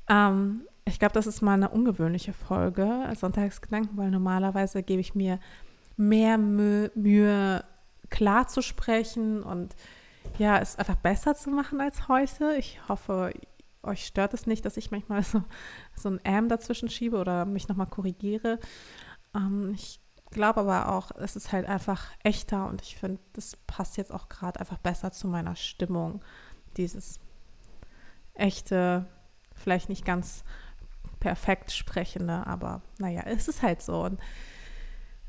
ähm, 0.10 0.68
ich 0.88 1.00
glaube, 1.00 1.14
das 1.14 1.28
ist 1.28 1.42
mal 1.42 1.54
eine 1.54 1.70
ungewöhnliche 1.70 2.32
Folge, 2.32 3.12
Sonntagsgedanken, 3.16 3.98
weil 3.98 4.12
normalerweise 4.12 4.84
gebe 4.84 5.02
ich 5.02 5.16
mir 5.16 5.40
mehr 5.98 6.38
Mühe, 6.38 7.64
klar 8.10 8.48
zu 8.48 8.62
sprechen 8.62 9.44
und 9.44 9.75
ja, 10.38 10.60
es 10.60 10.78
einfach 10.78 10.96
besser 10.96 11.36
zu 11.36 11.50
machen 11.50 11.80
als 11.82 12.08
heute. 12.08 12.56
Ich 12.56 12.80
hoffe, 12.88 13.32
euch 13.84 14.06
stört 14.06 14.34
es 14.34 14.48
nicht, 14.48 14.66
dass 14.66 14.78
ich 14.78 14.92
manchmal 14.92 15.24
so, 15.24 15.44
so 15.96 16.10
ein 16.10 16.24
M 16.24 16.50
dazwischen 16.50 16.90
schiebe 16.90 17.18
oder 17.18 17.46
mich 17.46 17.68
nochmal 17.68 17.88
korrigiere. 17.88 18.60
Ähm, 19.34 19.74
ich 19.75 20.00
glaube 20.32 20.62
aber 20.62 20.92
auch, 20.92 21.12
es 21.12 21.36
ist 21.36 21.52
halt 21.52 21.68
einfach 21.68 22.12
echter 22.24 22.68
und 22.68 22.82
ich 22.82 22.96
finde, 22.98 23.22
das 23.34 23.56
passt 23.68 23.98
jetzt 23.98 24.12
auch 24.12 24.28
gerade 24.28 24.60
einfach 24.60 24.78
besser 24.78 25.12
zu 25.12 25.28
meiner 25.28 25.56
Stimmung. 25.56 26.22
Dieses 26.78 27.20
echte, 28.34 29.06
vielleicht 29.54 29.88
nicht 29.88 30.06
ganz 30.06 30.44
perfekt 31.20 31.72
sprechende, 31.72 32.46
aber 32.46 32.82
naja, 32.98 33.22
es 33.25 33.48
ist 33.48 33.62
halt 33.64 33.82
so. 33.82 34.04
Und 34.04 34.20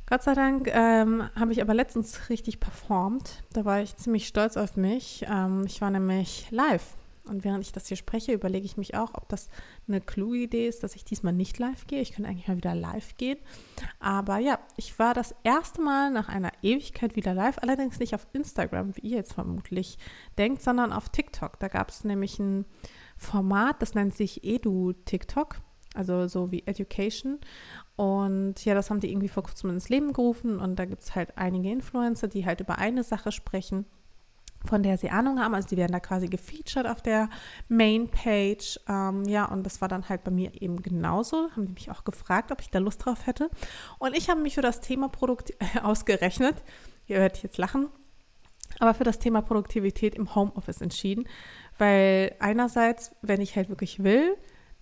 Gott 0.08 0.22
sei 0.22 0.34
Dank 0.34 0.68
ähm, 0.72 1.28
habe 1.34 1.52
ich 1.52 1.60
aber 1.60 1.74
letztens 1.74 2.28
richtig 2.30 2.60
performt. 2.60 3.42
Da 3.52 3.64
war 3.64 3.80
ich 3.80 3.96
ziemlich 3.96 4.28
stolz 4.28 4.56
auf 4.56 4.76
mich. 4.76 5.26
Ähm, 5.28 5.64
ich 5.66 5.80
war 5.80 5.90
nämlich 5.90 6.48
live 6.50 6.96
und 7.28 7.44
während 7.44 7.64
ich 7.64 7.72
das 7.72 7.88
hier 7.88 7.96
spreche, 7.96 8.32
überlege 8.32 8.64
ich 8.64 8.76
mich 8.76 8.94
auch, 8.94 9.14
ob 9.14 9.28
das 9.28 9.48
eine 9.88 10.00
kluge 10.00 10.36
Idee 10.36 10.68
ist, 10.68 10.82
dass 10.82 10.94
ich 10.94 11.04
diesmal 11.04 11.32
nicht 11.32 11.58
live 11.58 11.86
gehe. 11.86 12.00
Ich 12.00 12.12
könnte 12.12 12.30
eigentlich 12.30 12.46
mal 12.46 12.56
wieder 12.56 12.74
live 12.74 13.16
gehen. 13.16 13.38
Aber 13.98 14.38
ja, 14.38 14.60
ich 14.76 14.98
war 14.98 15.12
das 15.12 15.34
erste 15.42 15.82
Mal 15.82 16.10
nach 16.10 16.28
einer 16.28 16.52
Ewigkeit 16.62 17.16
wieder 17.16 17.34
live, 17.34 17.58
allerdings 17.58 17.98
nicht 17.98 18.14
auf 18.14 18.26
Instagram, 18.32 18.96
wie 18.96 19.08
ihr 19.08 19.16
jetzt 19.16 19.32
vermutlich 19.32 19.98
denkt, 20.38 20.62
sondern 20.62 20.92
auf 20.92 21.08
TikTok. 21.08 21.58
Da 21.58 21.68
gab 21.68 21.90
es 21.90 22.04
nämlich 22.04 22.38
ein 22.38 22.64
Format, 23.16 23.82
das 23.82 23.94
nennt 23.94 24.14
sich 24.14 24.44
Edu 24.44 24.92
TikTok. 24.92 25.56
Also 25.94 26.28
so 26.28 26.52
wie 26.52 26.62
Education. 26.66 27.38
Und 27.96 28.64
ja, 28.64 28.74
das 28.74 28.90
haben 28.90 29.00
die 29.00 29.10
irgendwie 29.10 29.28
vor 29.28 29.42
kurzem 29.42 29.70
ins 29.70 29.88
Leben 29.88 30.12
gerufen. 30.12 30.60
Und 30.60 30.76
da 30.78 30.84
gibt 30.84 31.02
es 31.02 31.14
halt 31.14 31.36
einige 31.36 31.70
Influencer, 31.70 32.28
die 32.28 32.44
halt 32.44 32.60
über 32.60 32.78
eine 32.78 33.02
Sache 33.02 33.32
sprechen 33.32 33.86
von 34.66 34.82
der 34.82 34.98
sie 34.98 35.10
Ahnung 35.10 35.40
haben. 35.40 35.54
Also 35.54 35.68
die 35.68 35.76
werden 35.76 35.92
da 35.92 36.00
quasi 36.00 36.28
gefeatured 36.28 36.86
auf 36.86 37.00
der 37.00 37.28
Mainpage. 37.68 38.80
Ähm, 38.88 39.24
ja, 39.24 39.46
und 39.46 39.64
das 39.64 39.80
war 39.80 39.88
dann 39.88 40.08
halt 40.08 40.24
bei 40.24 40.30
mir 40.30 40.60
eben 40.60 40.82
genauso. 40.82 41.50
Haben 41.52 41.66
die 41.66 41.72
mich 41.72 41.90
auch 41.90 42.04
gefragt, 42.04 42.52
ob 42.52 42.60
ich 42.60 42.70
da 42.70 42.78
Lust 42.78 43.04
drauf 43.04 43.26
hätte. 43.26 43.50
Und 43.98 44.16
ich 44.16 44.28
habe 44.28 44.40
mich 44.40 44.54
für 44.54 44.62
das 44.62 44.80
Thema 44.80 45.08
Produkt 45.08 45.52
ausgerechnet. 45.82 46.56
Ihr 47.06 47.18
werdet 47.18 47.42
jetzt 47.42 47.58
lachen. 47.58 47.88
Aber 48.78 48.92
für 48.92 49.04
das 49.04 49.18
Thema 49.18 49.40
Produktivität 49.40 50.14
im 50.14 50.34
Homeoffice 50.34 50.80
entschieden. 50.80 51.26
Weil 51.78 52.34
einerseits, 52.40 53.14
wenn 53.22 53.40
ich 53.40 53.56
halt 53.56 53.68
wirklich 53.68 54.02
will, 54.02 54.36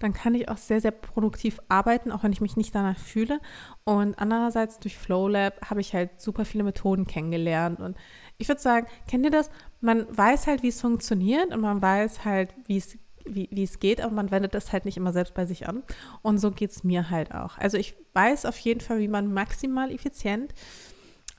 dann 0.05 0.13
kann 0.13 0.35
ich 0.35 0.49
auch 0.49 0.59
sehr, 0.59 0.81
sehr 0.81 0.91
produktiv 0.91 1.59
arbeiten, 1.69 2.13
auch 2.13 2.23
wenn 2.23 2.33
ich 2.33 2.43
mich 2.43 2.57
nicht 2.57 2.75
danach 2.75 2.99
fühle. 2.99 3.41
Und 3.85 4.19
andererseits 4.19 4.79
durch 4.79 4.99
FlowLab 4.99 5.71
habe 5.71 5.81
ich 5.81 5.95
halt 5.95 6.21
super 6.21 6.45
viele 6.45 6.63
Methoden 6.63 7.07
kennengelernt. 7.07 7.81
Und 7.81 7.97
ich 8.37 8.49
würde 8.49 8.61
sagen, 8.61 8.87
kennt 9.09 9.25
ihr 9.25 9.31
das? 9.31 9.51
Man 9.81 10.07
weiß 10.15 10.47
halt, 10.47 10.63
wie 10.63 10.69
es 10.69 10.81
funktioniert 10.81 11.55
und 11.55 11.63
man 11.63 11.81
weiß 11.81 12.25
halt, 12.25 12.55
wie 12.67 12.77
es 12.77 12.99
wie, 13.27 13.49
wie 13.51 13.63
es 13.63 13.81
geht, 13.81 14.03
aber 14.03 14.13
man 14.13 14.31
wendet 14.31 14.53
das 14.53 14.71
halt 14.71 14.85
nicht 14.85 14.99
immer 14.99 15.15
selbst 15.15 15.33
bei 15.33 15.47
sich 15.47 15.67
an. 15.67 15.83
Und 16.21 16.37
so 16.37 16.51
geht 16.51 16.71
es 16.73 16.85
mir 16.85 17.09
halt 17.09 17.35
auch. 17.35 17.57
Also 17.57 17.79
ich 17.79 17.95
weiß 18.13 18.45
auf 18.45 18.59
jeden 18.59 18.83
Fall, 18.83 18.99
wie 18.99 19.09
man 19.09 19.33
maximal 19.33 19.91
effizient 19.91 20.53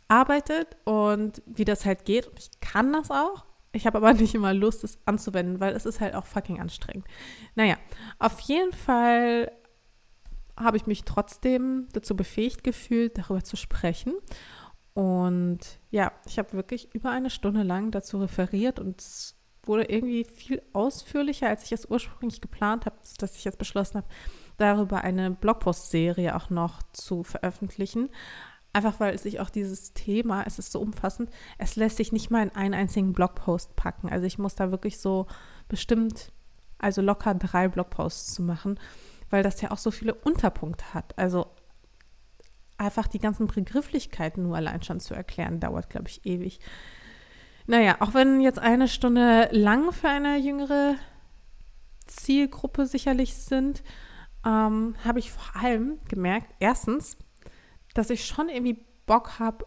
arbeitet 0.08 0.78
und 0.84 1.44
wie 1.46 1.66
das 1.66 1.86
halt 1.86 2.06
geht. 2.06 2.32
Ich 2.40 2.50
kann 2.60 2.92
das 2.92 3.12
auch. 3.12 3.45
Ich 3.76 3.86
habe 3.86 3.98
aber 3.98 4.14
nicht 4.16 4.34
immer 4.34 4.54
Lust, 4.54 4.84
es 4.84 4.98
anzuwenden, 5.06 5.60
weil 5.60 5.76
es 5.76 5.86
ist 5.86 6.00
halt 6.00 6.16
auch 6.16 6.26
fucking 6.26 6.60
anstrengend. 6.60 7.06
Naja, 7.56 7.78
auf 8.20 8.40
jeden 8.42 8.74
Fall 8.74 9.52
habe 10.58 10.78
ich 10.78 10.88
mich 10.88 11.04
trotzdem 11.04 11.88
dazu 11.92 12.16
befähigt 12.16 12.64
gefühlt, 12.64 13.18
darüber 13.18 13.44
zu 13.44 13.58
sprechen. 13.58 14.14
Und 14.94 15.60
ja, 15.92 16.14
ich 16.26 16.40
habe 16.40 16.54
wirklich 16.54 16.94
über 16.96 17.12
eine 17.12 17.30
Stunde 17.30 17.64
lang 17.64 17.92
dazu 17.92 18.18
referiert 18.18 18.80
und 18.80 19.02
es 19.02 19.36
wurde 19.64 19.84
irgendwie 19.84 20.24
viel 20.24 20.62
ausführlicher, 20.72 21.50
als 21.50 21.66
ich 21.66 21.74
es 21.74 21.90
ursprünglich 21.90 22.40
geplant 22.40 22.86
habe, 22.86 22.96
dass 23.18 23.36
ich 23.36 23.44
jetzt 23.44 23.58
beschlossen 23.58 23.98
habe, 23.98 24.08
darüber 24.58 25.02
eine 25.02 25.32
Blogpost-Serie 25.32 26.36
auch 26.36 26.50
noch 26.50 26.82
zu 26.94 27.24
veröffentlichen. 27.24 28.10
Einfach 28.76 29.00
weil 29.00 29.18
sich 29.18 29.40
auch 29.40 29.50
dieses 29.50 29.94
Thema, 29.94 30.44
es 30.46 30.60
ist 30.60 30.74
so 30.74 30.82
umfassend, 30.82 31.30
es 31.58 31.78
lässt 31.78 31.96
sich 31.96 32.12
nicht 32.12 32.30
mal 32.30 32.44
in 32.44 32.54
einen 32.58 32.74
einzigen 32.74 33.14
Blogpost 33.14 33.78
packen. 33.78 34.10
Also 34.10 34.26
ich 34.26 34.38
muss 34.38 34.56
da 34.56 34.70
wirklich 34.70 35.00
so 35.00 35.28
bestimmt, 35.70 36.34
also 36.78 37.02
locker 37.02 37.34
drei 37.36 37.70
Blogposts 37.70 38.34
zu 38.34 38.42
machen, 38.42 38.78
weil 39.30 39.44
das 39.44 39.62
ja 39.62 39.72
auch 39.72 39.78
so 39.78 39.92
viele 39.92 40.14
Unterpunkte 40.14 40.94
hat. 40.94 41.18
Also 41.18 41.48
einfach 42.78 43.08
die 43.08 43.20
ganzen 43.20 43.48
Begrifflichkeiten 43.48 44.44
nur 44.44 44.58
allein 44.58 44.84
schon 44.84 45.00
zu 45.00 45.14
erklären, 45.14 45.62
dauert, 45.62 45.90
glaube 45.90 46.10
ich, 46.10 46.26
ewig. 46.26 46.60
Naja, 47.68 47.96
auch 48.02 48.14
wenn 48.14 48.42
jetzt 48.42 48.60
eine 48.60 48.90
Stunde 48.90 49.48
lang 49.54 49.94
für 49.94 50.10
eine 50.10 50.36
jüngere 50.38 50.96
Zielgruppe 52.08 52.88
sicherlich 52.88 53.36
sind, 53.36 53.84
ähm, 54.46 54.96
habe 55.06 55.20
ich 55.20 55.32
vor 55.32 55.62
allem 55.64 55.98
gemerkt, 56.10 56.54
erstens, 56.60 57.16
dass 57.96 58.12
ich 58.12 58.26
schon 58.26 58.50
irgendwie 58.50 58.86
Bock 59.08 59.40
habe 59.40 59.66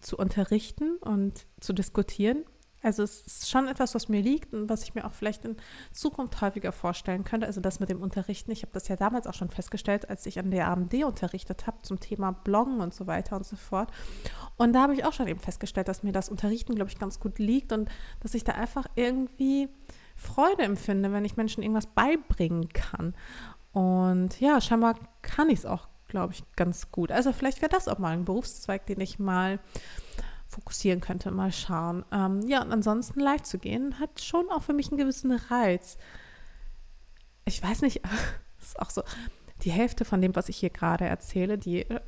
zu 0.00 0.16
unterrichten 0.16 0.96
und 0.98 1.46
zu 1.58 1.72
diskutieren. 1.72 2.44
Also 2.82 3.02
es 3.02 3.26
ist 3.26 3.50
schon 3.50 3.68
etwas, 3.68 3.94
was 3.94 4.08
mir 4.08 4.22
liegt 4.22 4.54
und 4.54 4.70
was 4.70 4.84
ich 4.84 4.94
mir 4.94 5.04
auch 5.04 5.12
vielleicht 5.12 5.44
in 5.44 5.56
Zukunft 5.92 6.40
häufiger 6.40 6.72
vorstellen 6.72 7.24
könnte. 7.24 7.46
Also 7.46 7.60
das 7.60 7.78
mit 7.78 7.90
dem 7.90 8.00
Unterrichten. 8.00 8.50
Ich 8.52 8.62
habe 8.62 8.72
das 8.72 8.88
ja 8.88 8.96
damals 8.96 9.26
auch 9.26 9.34
schon 9.34 9.50
festgestellt, 9.50 10.08
als 10.08 10.24
ich 10.24 10.38
an 10.38 10.50
der 10.50 10.68
AMD 10.68 10.94
unterrichtet 11.04 11.66
habe 11.66 11.82
zum 11.82 12.00
Thema 12.00 12.32
Bloggen 12.32 12.80
und 12.80 12.94
so 12.94 13.06
weiter 13.06 13.36
und 13.36 13.44
so 13.44 13.56
fort. 13.56 13.90
Und 14.56 14.72
da 14.72 14.82
habe 14.82 14.94
ich 14.94 15.04
auch 15.04 15.12
schon 15.12 15.28
eben 15.28 15.40
festgestellt, 15.40 15.88
dass 15.88 16.02
mir 16.02 16.12
das 16.12 16.30
Unterrichten, 16.30 16.74
glaube 16.74 16.90
ich, 16.90 16.98
ganz 16.98 17.20
gut 17.20 17.38
liegt 17.38 17.72
und 17.72 17.90
dass 18.20 18.32
ich 18.32 18.44
da 18.44 18.52
einfach 18.52 18.86
irgendwie 18.94 19.68
Freude 20.16 20.62
empfinde, 20.62 21.12
wenn 21.12 21.26
ich 21.26 21.36
Menschen 21.36 21.62
irgendwas 21.62 21.86
beibringen 21.86 22.70
kann. 22.70 23.14
Und 23.72 24.40
ja, 24.40 24.60
scheinbar 24.60 24.94
kann 25.20 25.50
ich 25.50 25.60
es 25.60 25.66
auch, 25.66 25.89
glaube 26.10 26.34
ich, 26.34 26.44
ganz 26.56 26.90
gut. 26.90 27.10
Also 27.10 27.32
vielleicht 27.32 27.62
wäre 27.62 27.70
das 27.70 27.88
auch 27.88 27.98
mal 27.98 28.12
ein 28.12 28.24
Berufszweig, 28.24 28.84
den 28.86 29.00
ich 29.00 29.18
mal 29.18 29.58
fokussieren 30.46 31.00
könnte. 31.00 31.30
Mal 31.30 31.52
schauen. 31.52 32.04
Ähm, 32.12 32.42
ja, 32.46 32.60
und 32.62 32.72
ansonsten 32.72 33.20
live 33.20 33.42
zu 33.42 33.58
gehen, 33.58 33.98
hat 33.98 34.20
schon 34.20 34.50
auch 34.50 34.62
für 34.62 34.72
mich 34.74 34.88
einen 34.88 34.98
gewissen 34.98 35.32
Reiz. 35.32 35.96
Ich 37.44 37.62
weiß 37.62 37.82
nicht, 37.82 38.02
ist 38.60 38.78
auch 38.78 38.90
so, 38.90 39.02
die 39.62 39.70
Hälfte 39.70 40.04
von 40.04 40.20
dem, 40.20 40.34
was 40.36 40.48
ich 40.48 40.56
hier 40.56 40.70
gerade 40.70 41.04
erzähle, 41.04 41.56
die 41.56 41.82
äh, 41.82 42.00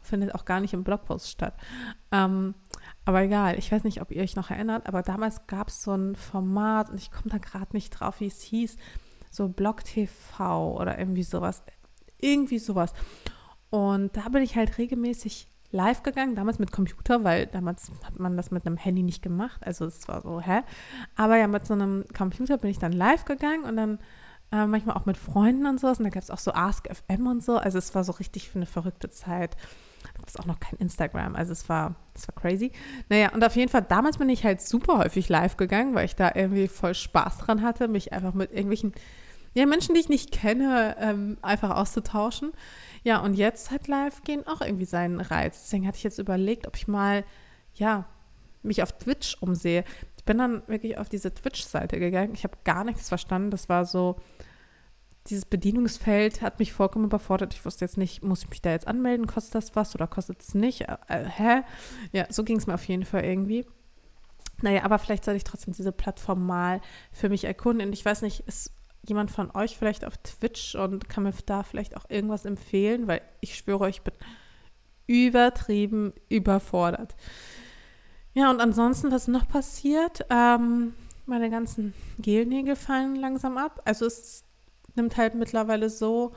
findet 0.00 0.34
auch 0.34 0.44
gar 0.44 0.60
nicht 0.60 0.74
im 0.74 0.84
Blogpost 0.84 1.30
statt. 1.30 1.54
Ähm, 2.12 2.54
aber 3.04 3.22
egal, 3.22 3.58
ich 3.58 3.70
weiß 3.70 3.84
nicht, 3.84 4.00
ob 4.02 4.10
ihr 4.10 4.22
euch 4.22 4.36
noch 4.36 4.50
erinnert, 4.50 4.86
aber 4.86 5.02
damals 5.02 5.46
gab 5.46 5.68
es 5.68 5.82
so 5.82 5.94
ein 5.94 6.16
Format 6.16 6.90
und 6.90 6.98
ich 6.98 7.10
komme 7.10 7.30
da 7.30 7.38
gerade 7.38 7.72
nicht 7.72 7.90
drauf, 7.90 8.20
wie 8.20 8.26
es 8.26 8.42
hieß, 8.42 8.76
so 9.30 9.48
Blog 9.48 9.84
TV 9.84 10.76
oder 10.78 10.98
irgendwie 10.98 11.22
sowas. 11.22 11.62
Irgendwie 12.20 12.58
sowas. 12.58 12.92
Und 13.74 14.16
da 14.16 14.28
bin 14.28 14.40
ich 14.40 14.54
halt 14.54 14.78
regelmäßig 14.78 15.48
live 15.72 16.04
gegangen, 16.04 16.36
damals 16.36 16.60
mit 16.60 16.70
Computer, 16.70 17.24
weil 17.24 17.46
damals 17.46 17.90
hat 18.04 18.20
man 18.20 18.36
das 18.36 18.52
mit 18.52 18.64
einem 18.64 18.76
Handy 18.76 19.02
nicht 19.02 19.20
gemacht. 19.20 19.60
Also 19.66 19.86
es 19.86 20.06
war 20.06 20.20
so, 20.20 20.40
hä? 20.40 20.60
Aber 21.16 21.36
ja, 21.38 21.48
mit 21.48 21.66
so 21.66 21.74
einem 21.74 22.04
Computer 22.16 22.56
bin 22.56 22.70
ich 22.70 22.78
dann 22.78 22.92
live 22.92 23.24
gegangen 23.24 23.64
und 23.64 23.76
dann 23.76 23.98
äh, 24.52 24.64
manchmal 24.66 24.96
auch 24.96 25.06
mit 25.06 25.16
Freunden 25.16 25.66
und 25.66 25.80
so. 25.80 25.88
Und 25.88 26.04
da 26.04 26.10
gab 26.10 26.22
es 26.22 26.30
auch 26.30 26.38
so 26.38 26.52
Ask 26.52 26.86
FM 26.88 27.26
und 27.26 27.42
so. 27.42 27.56
Also 27.56 27.78
es 27.78 27.92
war 27.96 28.04
so 28.04 28.12
richtig 28.12 28.48
für 28.48 28.60
eine 28.60 28.66
verrückte 28.66 29.10
Zeit. 29.10 29.56
Da 30.04 30.10
gab 30.18 30.28
es 30.28 30.36
auch 30.36 30.46
noch 30.46 30.60
kein 30.60 30.78
Instagram. 30.78 31.34
Also 31.34 31.50
es 31.50 31.68
war, 31.68 31.96
es 32.14 32.28
war 32.28 32.34
crazy. 32.40 32.70
Naja, 33.08 33.32
und 33.32 33.42
auf 33.42 33.56
jeden 33.56 33.72
Fall, 33.72 33.82
damals 33.82 34.18
bin 34.18 34.28
ich 34.28 34.44
halt 34.44 34.60
super 34.60 34.98
häufig 34.98 35.28
live 35.28 35.56
gegangen, 35.56 35.96
weil 35.96 36.04
ich 36.04 36.14
da 36.14 36.30
irgendwie 36.32 36.68
voll 36.68 36.94
Spaß 36.94 37.38
dran 37.38 37.62
hatte, 37.62 37.88
mich 37.88 38.12
einfach 38.12 38.34
mit 38.34 38.52
irgendwelchen 38.52 38.92
ja, 39.54 39.66
Menschen, 39.66 39.94
die 39.94 40.00
ich 40.00 40.08
nicht 40.08 40.32
kenne, 40.32 40.96
ähm, 40.98 41.38
einfach 41.42 41.70
auszutauschen. 41.70 42.52
Ja, 43.04 43.20
und 43.20 43.34
jetzt 43.34 43.70
hat 43.70 43.86
live 43.86 44.22
gehen 44.22 44.46
auch 44.46 44.60
irgendwie 44.60 44.84
seinen 44.84 45.20
Reiz. 45.20 45.62
Deswegen 45.62 45.86
hatte 45.86 45.98
ich 45.98 46.04
jetzt 46.04 46.18
überlegt, 46.18 46.66
ob 46.66 46.76
ich 46.76 46.88
mal, 46.88 47.24
ja, 47.74 48.06
mich 48.62 48.82
auf 48.82 48.92
Twitch 48.92 49.36
umsehe. 49.40 49.84
Ich 50.16 50.24
bin 50.24 50.38
dann 50.38 50.62
wirklich 50.66 50.98
auf 50.98 51.08
diese 51.08 51.32
Twitch-Seite 51.32 51.98
gegangen. 51.98 52.34
Ich 52.34 52.44
habe 52.44 52.56
gar 52.64 52.82
nichts 52.84 53.08
verstanden. 53.08 53.50
Das 53.50 53.68
war 53.68 53.84
so, 53.84 54.16
dieses 55.28 55.44
Bedienungsfeld 55.44 56.42
hat 56.42 56.58
mich 56.58 56.72
vollkommen 56.72 57.06
überfordert. 57.06 57.54
Ich 57.54 57.64
wusste 57.64 57.84
jetzt 57.84 57.96
nicht, 57.96 58.22
muss 58.22 58.42
ich 58.42 58.50
mich 58.50 58.62
da 58.62 58.70
jetzt 58.70 58.88
anmelden? 58.88 59.26
Kostet 59.26 59.54
das 59.54 59.76
was 59.76 59.94
oder 59.94 60.06
kostet 60.06 60.42
es 60.42 60.54
nicht? 60.54 60.82
Äh, 60.82 60.96
äh, 61.08 61.24
hä? 61.26 61.62
Ja, 62.12 62.26
so 62.30 62.42
ging 62.44 62.56
es 62.56 62.66
mir 62.66 62.74
auf 62.74 62.86
jeden 62.88 63.04
Fall 63.04 63.24
irgendwie. 63.24 63.66
Naja, 64.62 64.84
aber 64.84 64.98
vielleicht 64.98 65.24
sollte 65.24 65.36
ich 65.36 65.44
trotzdem 65.44 65.74
diese 65.74 65.92
Plattform 65.92 66.44
mal 66.44 66.80
für 67.12 67.28
mich 67.28 67.44
erkunden. 67.44 67.86
Und 67.86 67.92
ich 67.92 68.04
weiß 68.04 68.22
nicht, 68.22 68.40
ist 68.40 68.72
jemand 69.06 69.30
von 69.30 69.50
euch 69.54 69.76
vielleicht 69.76 70.04
auf 70.04 70.16
Twitch 70.18 70.74
und 70.74 71.08
kann 71.08 71.24
mir 71.24 71.32
da 71.46 71.62
vielleicht 71.62 71.96
auch 71.96 72.08
irgendwas 72.08 72.44
empfehlen? 72.44 73.06
Weil 73.06 73.22
ich 73.40 73.56
schwöre, 73.56 73.88
ich 73.88 74.02
bin 74.02 74.14
übertrieben 75.06 76.12
überfordert. 76.28 77.14
Ja, 78.32 78.50
und 78.50 78.60
ansonsten, 78.60 79.12
was 79.12 79.28
noch 79.28 79.46
passiert? 79.46 80.26
Ähm, 80.30 80.94
meine 81.26 81.50
ganzen 81.50 81.94
Gelnägel 82.18 82.76
fallen 82.76 83.16
langsam 83.16 83.58
ab. 83.58 83.80
Also 83.84 84.06
es 84.06 84.44
nimmt 84.94 85.16
halt 85.16 85.34
mittlerweile 85.34 85.88
so 85.88 86.32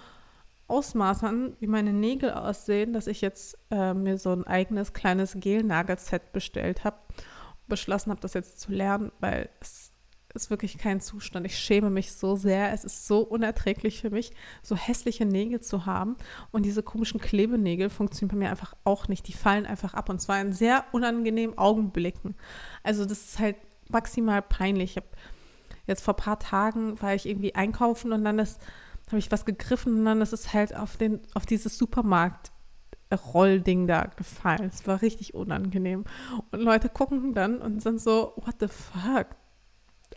Ausmaß 0.68 1.24
an, 1.24 1.56
wie 1.60 1.68
meine 1.68 1.94
Nägel 1.94 2.32
aussehen, 2.32 2.94
dass 2.94 3.08
ich 3.08 3.22
jetzt 3.22 3.58
äh, 3.72 3.94
mir 3.94 4.18
so 4.18 4.32
ein 4.32 4.46
eigenes 4.46 4.94
kleines 4.94 5.38
Gelnagelset 5.40 6.34
bestellt 6.34 6.84
habe. 6.84 6.98
Beschlossen 7.68 8.12
habe, 8.12 8.22
das 8.22 8.34
jetzt 8.34 8.60
zu 8.60 8.72
lernen, 8.72 9.12
weil 9.20 9.50
es 9.60 9.92
ist 10.38 10.50
wirklich 10.50 10.78
kein 10.78 11.02
Zustand. 11.02 11.46
Ich 11.46 11.58
schäme 11.58 11.90
mich 11.90 12.14
so 12.14 12.36
sehr. 12.36 12.72
Es 12.72 12.86
ist 12.86 13.06
so 13.08 13.20
unerträglich 13.20 14.02
für 14.02 14.10
mich, 14.10 14.32
so 14.64 14.76
hässliche 14.76 15.26
Nägel 15.26 15.60
zu 15.60 15.86
haben. 15.86 16.16
Und 16.52 16.64
diese 16.66 16.84
komischen 16.84 17.20
Klebenägel 17.20 17.90
funktionieren 17.90 18.38
bei 18.38 18.46
mir 18.46 18.50
einfach 18.52 18.74
auch 18.86 19.08
nicht. 19.08 19.28
Die 19.28 19.34
fallen 19.34 19.66
einfach 19.66 19.94
ab. 19.94 20.10
Und 20.10 20.22
zwar 20.22 20.40
in 20.40 20.54
sehr 20.54 20.86
unangenehmen 20.94 21.58
Augenblicken. 21.58 22.36
Also 22.84 23.04
das 23.04 23.20
ist 23.20 23.40
halt 23.40 23.58
maximal 23.90 24.42
peinlich. 24.42 24.92
Ich 24.92 24.98
habe 24.98 25.08
jetzt 25.86 26.04
vor 26.04 26.14
ein 26.14 26.24
paar 26.24 26.40
Tagen 26.40 27.02
war 27.02 27.14
ich 27.14 27.26
irgendwie 27.26 27.56
einkaufen 27.56 28.12
und 28.12 28.24
dann 28.24 28.40
habe 28.40 29.20
ich 29.20 29.32
was 29.32 29.46
gegriffen 29.46 30.00
und 30.00 30.06
dann 30.06 30.22
ist 30.22 30.34
es 30.34 30.54
halt 30.54 30.76
auf 30.76 30.98
den 30.98 31.22
auf 31.34 31.46
dieses 31.46 31.78
Supermarkt 31.78 32.52
Rollding 33.34 33.88
da 33.88 34.08
gefallen. 34.18 34.70
Es 34.74 34.86
war 34.86 35.02
richtig 35.02 35.34
unangenehm. 35.34 36.04
Und 36.52 36.60
Leute 36.60 36.90
gucken 36.90 37.34
dann 37.34 37.60
und 37.62 37.82
sind 37.82 38.02
so, 38.02 38.34
what 38.38 38.56
the 38.60 38.68
fuck? 38.68 39.28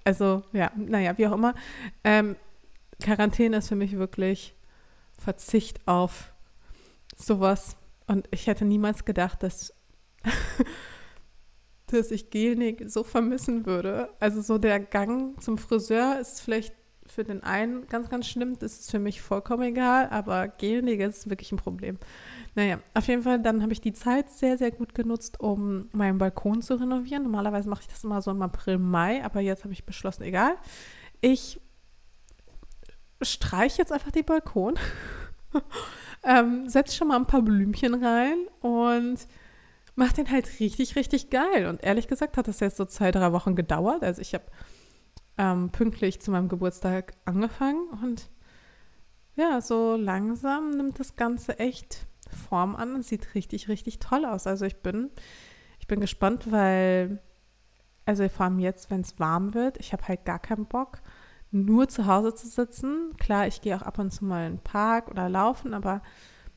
Also, 0.05 0.43
ja, 0.53 0.71
naja, 0.77 1.17
wie 1.19 1.27
auch 1.27 1.33
immer. 1.33 1.55
Ähm, 2.05 2.37
Quarantäne 3.03 3.59
ist 3.59 3.69
für 3.69 3.77
mich 3.77 3.97
wirklich 3.97 4.55
Verzicht 5.19 5.87
auf 5.87 6.33
sowas. 7.17 7.77
Und 8.07 8.29
ich 8.31 8.47
hätte 8.47 8.65
niemals 8.65 9.05
gedacht, 9.05 9.43
dass, 9.43 9.75
dass 11.87 12.11
ich 12.11 12.31
Gelnik 12.31 12.85
so 12.87 13.05
vermissen 13.05 13.67
würde. 13.67 14.11
Also 14.21 14.41
so 14.41 14.59
der 14.59 14.81
Gang 14.81 15.41
zum 15.43 15.59
Friseur 15.59 16.19
ist 16.19 16.41
vielleicht 16.41 16.75
für 17.11 17.25
den 17.25 17.43
einen 17.43 17.87
ganz, 17.89 18.09
ganz 18.09 18.27
schlimm. 18.27 18.59
Das 18.59 18.81
ist 18.81 18.91
für 18.91 18.99
mich 18.99 19.21
vollkommen 19.21 19.63
egal, 19.63 20.09
aber 20.11 20.49
Gelnägel 20.49 21.09
ist 21.09 21.29
wirklich 21.29 21.53
ein 21.53 21.57
Problem. 21.59 21.99
Naja, 22.55 22.79
auf 22.95 23.07
jeden 23.07 23.23
Fall, 23.23 23.41
dann 23.41 23.63
habe 23.63 23.73
ich 23.73 23.81
die 23.81 23.93
Zeit 23.93 24.31
sehr, 24.31 24.59
sehr 24.59 24.71
gut 24.71 24.95
genutzt, 24.95 25.41
um 25.41 25.89
meinen 25.93 26.19
Balkon 26.19 26.63
zu 26.63 26.75
renovieren. 26.75 27.23
Normalerweise 27.25 27.69
mache 27.69 27.83
ich 27.83 27.89
das 27.89 28.05
immer 28.05 28.23
so 28.23 28.31
im 28.31 28.43
April, 28.43 28.79
Mai, 28.79 29.25
aber 29.25 29.41
jetzt 29.41 29.65
habe 29.65 29.73
ich 29.73 29.85
beschlossen, 29.85 30.23
egal. 30.25 30.57
Ich 31.21 31.61
streiche 33.23 33.79
jetzt 33.79 33.93
einfach 33.93 34.11
den 34.11 34.25
Balkon, 34.25 34.79
ähm, 36.25 36.69
setze 36.69 36.97
schon 36.97 37.09
mal 37.09 37.17
ein 37.17 37.27
paar 37.27 37.43
Blümchen 37.43 37.95
rein 38.03 38.47
und 38.61 39.19
mache 39.95 40.15
den 40.15 40.31
halt 40.31 40.61
richtig, 40.61 40.97
richtig 40.97 41.31
geil. 41.31 41.67
Und 41.67 41.85
ehrlich 41.85 42.09
gesagt 42.09 42.37
hat 42.37 42.49
das 42.49 42.61
jetzt 42.61 42.79
so 42.79 42.85
zwei, 42.85 43.11
drei 43.11 43.33
Wochen 43.33 43.55
gedauert. 43.55 44.03
Also 44.03 44.23
ich 44.23 44.35
habe 44.35 44.45
ähm, 45.41 45.71
pünktlich 45.71 46.21
zu 46.21 46.31
meinem 46.31 46.51
Geburtstag 46.51 47.15
angefangen 47.25 47.89
und 48.03 48.31
ja, 49.37 49.63
so 49.63 49.97
langsam 49.97 50.77
nimmt 50.77 51.01
das 51.01 51.17
Ganze 51.17 51.59
echt 51.59 52.07
Form 52.29 52.77
an 52.77 52.95
und 52.95 53.07
sieht 53.07 53.35
richtig, 53.35 53.71
richtig 53.71 54.01
toll 54.01 54.27
aus. 54.27 54.47
Also 54.47 54.67
ich 54.67 54.77
bin, 54.83 55.09
ich 55.79 55.87
bin 55.87 55.99
gespannt, 55.99 56.53
weil, 56.53 57.23
also 58.05 58.29
vor 58.29 58.45
allem 58.45 58.59
jetzt, 58.59 58.91
wenn 58.91 59.01
es 59.01 59.19
warm 59.19 59.55
wird, 59.55 59.79
ich 59.79 59.95
habe 59.95 60.07
halt 60.07 60.27
gar 60.27 60.41
keinen 60.41 60.67
Bock, 60.67 61.01
nur 61.51 61.89
zu 61.89 62.05
Hause 62.05 62.35
zu 62.35 62.47
sitzen. 62.47 63.15
Klar, 63.17 63.47
ich 63.47 63.63
gehe 63.63 63.75
auch 63.75 63.83
ab 63.83 63.99
und 63.99 64.11
zu 64.11 64.27
mal 64.27 64.47
in 64.47 64.57
den 64.57 64.63
Park 64.63 65.09
oder 65.09 65.31
laufen, 65.31 65.73
aber 65.73 66.03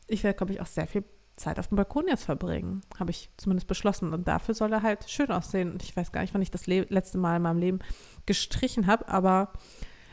ich 0.07 0.25
werde, 0.25 0.35
glaube 0.35 0.51
ich, 0.51 0.59
auch 0.59 0.67
sehr 0.67 0.87
viel 0.87 1.05
Zeit 1.35 1.57
auf 1.57 1.67
dem 1.67 1.77
Balkon 1.77 2.07
jetzt 2.07 2.25
verbringen. 2.25 2.81
Habe 2.99 3.11
ich 3.11 3.29
zumindest 3.37 3.67
beschlossen. 3.67 4.13
Und 4.13 4.27
dafür 4.27 4.53
soll 4.53 4.71
er 4.71 4.83
halt 4.83 5.09
schön 5.09 5.31
aussehen. 5.31 5.71
Und 5.71 5.83
ich 5.83 5.95
weiß 5.95 6.11
gar 6.11 6.21
nicht, 6.21 6.33
wann 6.33 6.41
ich 6.41 6.51
das 6.51 6.67
letzte 6.67 7.17
Mal 7.17 7.37
in 7.37 7.41
meinem 7.41 7.57
Leben 7.57 7.79
gestrichen 8.25 8.87
habe, 8.87 9.07
aber 9.07 9.53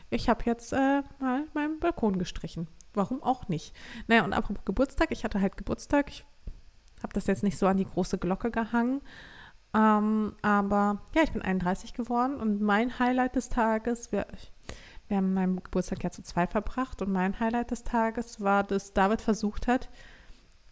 ich 0.09 0.29
habe 0.29 0.43
jetzt 0.45 0.73
äh, 0.73 1.03
mal 1.19 1.47
meinen 1.53 1.79
Balkon 1.79 2.19
gestrichen. 2.19 2.67
Warum 2.93 3.23
auch 3.23 3.47
nicht? 3.47 3.73
Naja, 4.07 4.25
und 4.25 4.33
apropos 4.33 4.65
Geburtstag, 4.65 5.11
ich 5.11 5.23
hatte 5.23 5.39
halt 5.39 5.55
Geburtstag. 5.55 6.09
Ich 6.09 6.25
habe 7.01 7.13
das 7.13 7.27
jetzt 7.27 7.43
nicht 7.43 7.57
so 7.57 7.65
an 7.67 7.77
die 7.77 7.85
große 7.85 8.17
Glocke 8.17 8.51
gehangen. 8.51 9.01
Ähm, 9.73 10.35
aber 10.41 11.01
ja, 11.15 11.23
ich 11.23 11.31
bin 11.31 11.41
31 11.41 11.93
geworden 11.93 12.35
und 12.35 12.61
mein 12.61 12.99
Highlight 12.99 13.37
des 13.37 13.47
Tages, 13.47 14.11
wir, 14.11 14.27
wir 15.07 15.17
haben 15.17 15.33
meinen 15.33 15.63
Geburtstag 15.63 16.03
ja 16.03 16.11
zu 16.11 16.23
zwei 16.23 16.45
verbracht 16.45 17.01
und 17.01 17.11
mein 17.11 17.39
Highlight 17.39 17.71
des 17.71 17.85
Tages 17.85 18.41
war, 18.41 18.63
dass 18.63 18.91
David 18.91 19.21
versucht 19.21 19.67
hat, 19.67 19.89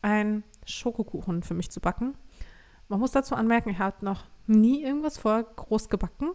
einen 0.01 0.43
Schokokuchen 0.65 1.43
für 1.43 1.53
mich 1.53 1.71
zu 1.71 1.79
backen. 1.79 2.15
Man 2.89 2.99
muss 2.99 3.11
dazu 3.11 3.35
anmerken, 3.35 3.69
er 3.69 3.79
hat 3.79 4.03
noch 4.03 4.25
nie 4.47 4.83
irgendwas 4.83 5.17
vor 5.17 5.43
groß 5.43 5.87
gebacken 5.87 6.31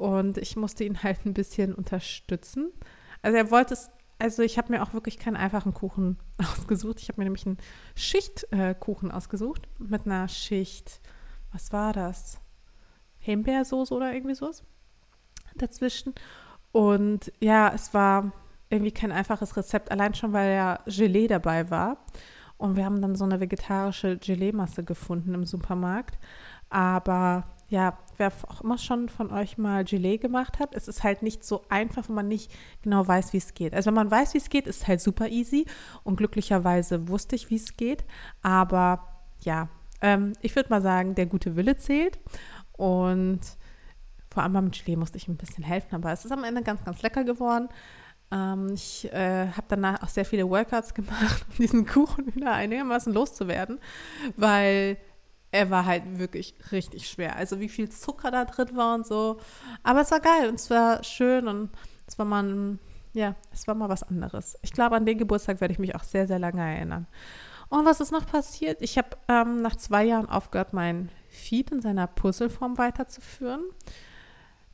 und 0.00 0.38
ich 0.38 0.56
musste 0.56 0.82
ihn 0.82 1.02
halt 1.02 1.26
ein 1.26 1.34
bisschen 1.34 1.74
unterstützen. 1.74 2.72
Also 3.20 3.36
er 3.36 3.50
wollte 3.50 3.74
es, 3.74 3.90
also 4.18 4.42
ich 4.42 4.56
habe 4.56 4.72
mir 4.72 4.82
auch 4.82 4.94
wirklich 4.94 5.18
keinen 5.18 5.36
einfachen 5.36 5.74
Kuchen 5.74 6.16
ausgesucht. 6.38 7.00
Ich 7.00 7.08
habe 7.10 7.20
mir 7.20 7.24
nämlich 7.24 7.44
einen 7.44 7.58
Schichtkuchen 7.94 9.10
äh, 9.10 9.12
ausgesucht 9.12 9.68
mit 9.78 10.06
einer 10.06 10.26
Schicht, 10.28 11.02
was 11.52 11.70
war 11.74 11.92
das? 11.92 12.40
Himbeersoße 13.18 13.92
oder 13.92 14.14
irgendwie 14.14 14.34
sowas 14.34 14.64
dazwischen. 15.56 16.14
Und 16.72 17.30
ja, 17.38 17.70
es 17.74 17.92
war 17.92 18.32
irgendwie 18.70 18.92
kein 18.92 19.12
einfaches 19.12 19.54
Rezept, 19.54 19.90
allein 19.90 20.14
schon, 20.14 20.32
weil 20.32 20.54
ja 20.54 20.78
Gelee 20.86 21.26
dabei 21.26 21.68
war. 21.68 21.98
Und 22.56 22.76
wir 22.76 22.86
haben 22.86 23.02
dann 23.02 23.16
so 23.16 23.24
eine 23.24 23.40
vegetarische 23.40 24.16
Gelee-Masse 24.16 24.82
gefunden 24.82 25.34
im 25.34 25.44
Supermarkt. 25.44 26.18
Aber 26.70 27.44
ja, 27.70 27.96
wer 28.16 28.32
auch 28.48 28.60
immer 28.62 28.78
schon 28.78 29.08
von 29.08 29.30
euch 29.30 29.56
mal 29.56 29.84
Gelee 29.84 30.18
gemacht 30.18 30.58
hat, 30.58 30.74
es 30.74 30.88
ist 30.88 31.04
halt 31.04 31.22
nicht 31.22 31.44
so 31.44 31.62
einfach, 31.68 32.08
wenn 32.08 32.16
man 32.16 32.28
nicht 32.28 32.52
genau 32.82 33.06
weiß, 33.06 33.32
wie 33.32 33.38
es 33.38 33.54
geht. 33.54 33.74
Also 33.74 33.86
wenn 33.86 33.94
man 33.94 34.10
weiß, 34.10 34.34
wie 34.34 34.38
es 34.38 34.50
geht, 34.50 34.66
ist 34.66 34.82
es 34.82 34.88
halt 34.88 35.00
super 35.00 35.28
easy 35.28 35.66
und 36.02 36.16
glücklicherweise 36.16 37.08
wusste 37.08 37.36
ich, 37.36 37.48
wie 37.48 37.56
es 37.56 37.76
geht. 37.76 38.04
Aber 38.42 39.22
ja, 39.40 39.68
ähm, 40.02 40.32
ich 40.42 40.56
würde 40.56 40.68
mal 40.68 40.82
sagen, 40.82 41.14
der 41.14 41.26
gute 41.26 41.54
Wille 41.54 41.76
zählt 41.76 42.18
und 42.72 43.40
vor 44.32 44.42
allem 44.42 44.52
beim 44.52 44.70
Gelee 44.72 44.96
musste 44.96 45.16
ich 45.16 45.28
ein 45.28 45.36
bisschen 45.36 45.62
helfen, 45.62 45.94
aber 45.94 46.12
es 46.12 46.24
ist 46.24 46.32
am 46.32 46.42
Ende 46.42 46.62
ganz, 46.62 46.84
ganz 46.84 47.02
lecker 47.02 47.22
geworden. 47.22 47.68
Ähm, 48.32 48.70
ich 48.74 49.12
äh, 49.12 49.46
habe 49.46 49.66
danach 49.68 50.02
auch 50.02 50.08
sehr 50.08 50.24
viele 50.24 50.48
Workouts 50.50 50.92
gemacht, 50.94 51.46
um 51.48 51.56
diesen 51.56 51.86
Kuchen 51.86 52.34
wieder 52.34 52.52
einigermaßen 52.52 53.12
loszuwerden, 53.12 53.78
weil 54.36 54.96
er 55.52 55.70
war 55.70 55.86
halt 55.86 56.18
wirklich 56.18 56.54
richtig 56.70 57.08
schwer. 57.08 57.36
Also 57.36 57.60
wie 57.60 57.68
viel 57.68 57.88
Zucker 57.88 58.30
da 58.30 58.44
drin 58.44 58.76
war 58.76 58.94
und 58.94 59.06
so. 59.06 59.38
Aber 59.82 60.00
es 60.02 60.10
war 60.10 60.20
geil 60.20 60.48
und 60.48 60.54
es 60.54 60.70
war 60.70 61.02
schön 61.02 61.48
und 61.48 61.70
es 62.06 62.18
war 62.18 62.26
mal, 62.26 62.78
ja, 63.12 63.34
es 63.52 63.66
war 63.66 63.74
mal 63.74 63.88
was 63.88 64.02
anderes. 64.02 64.56
Ich 64.62 64.72
glaube, 64.72 64.96
an 64.96 65.06
den 65.06 65.18
Geburtstag 65.18 65.60
werde 65.60 65.72
ich 65.72 65.78
mich 65.78 65.94
auch 65.94 66.04
sehr, 66.04 66.26
sehr 66.26 66.38
lange 66.38 66.60
erinnern. 66.60 67.06
Und 67.68 67.84
was 67.84 68.00
ist 68.00 68.12
noch 68.12 68.26
passiert? 68.26 68.82
Ich 68.82 68.98
habe 68.98 69.10
ähm, 69.28 69.62
nach 69.62 69.76
zwei 69.76 70.04
Jahren 70.04 70.28
aufgehört, 70.28 70.72
mein 70.72 71.08
Feed 71.28 71.70
in 71.70 71.80
seiner 71.80 72.06
Puzzleform 72.06 72.78
weiterzuführen. 72.78 73.62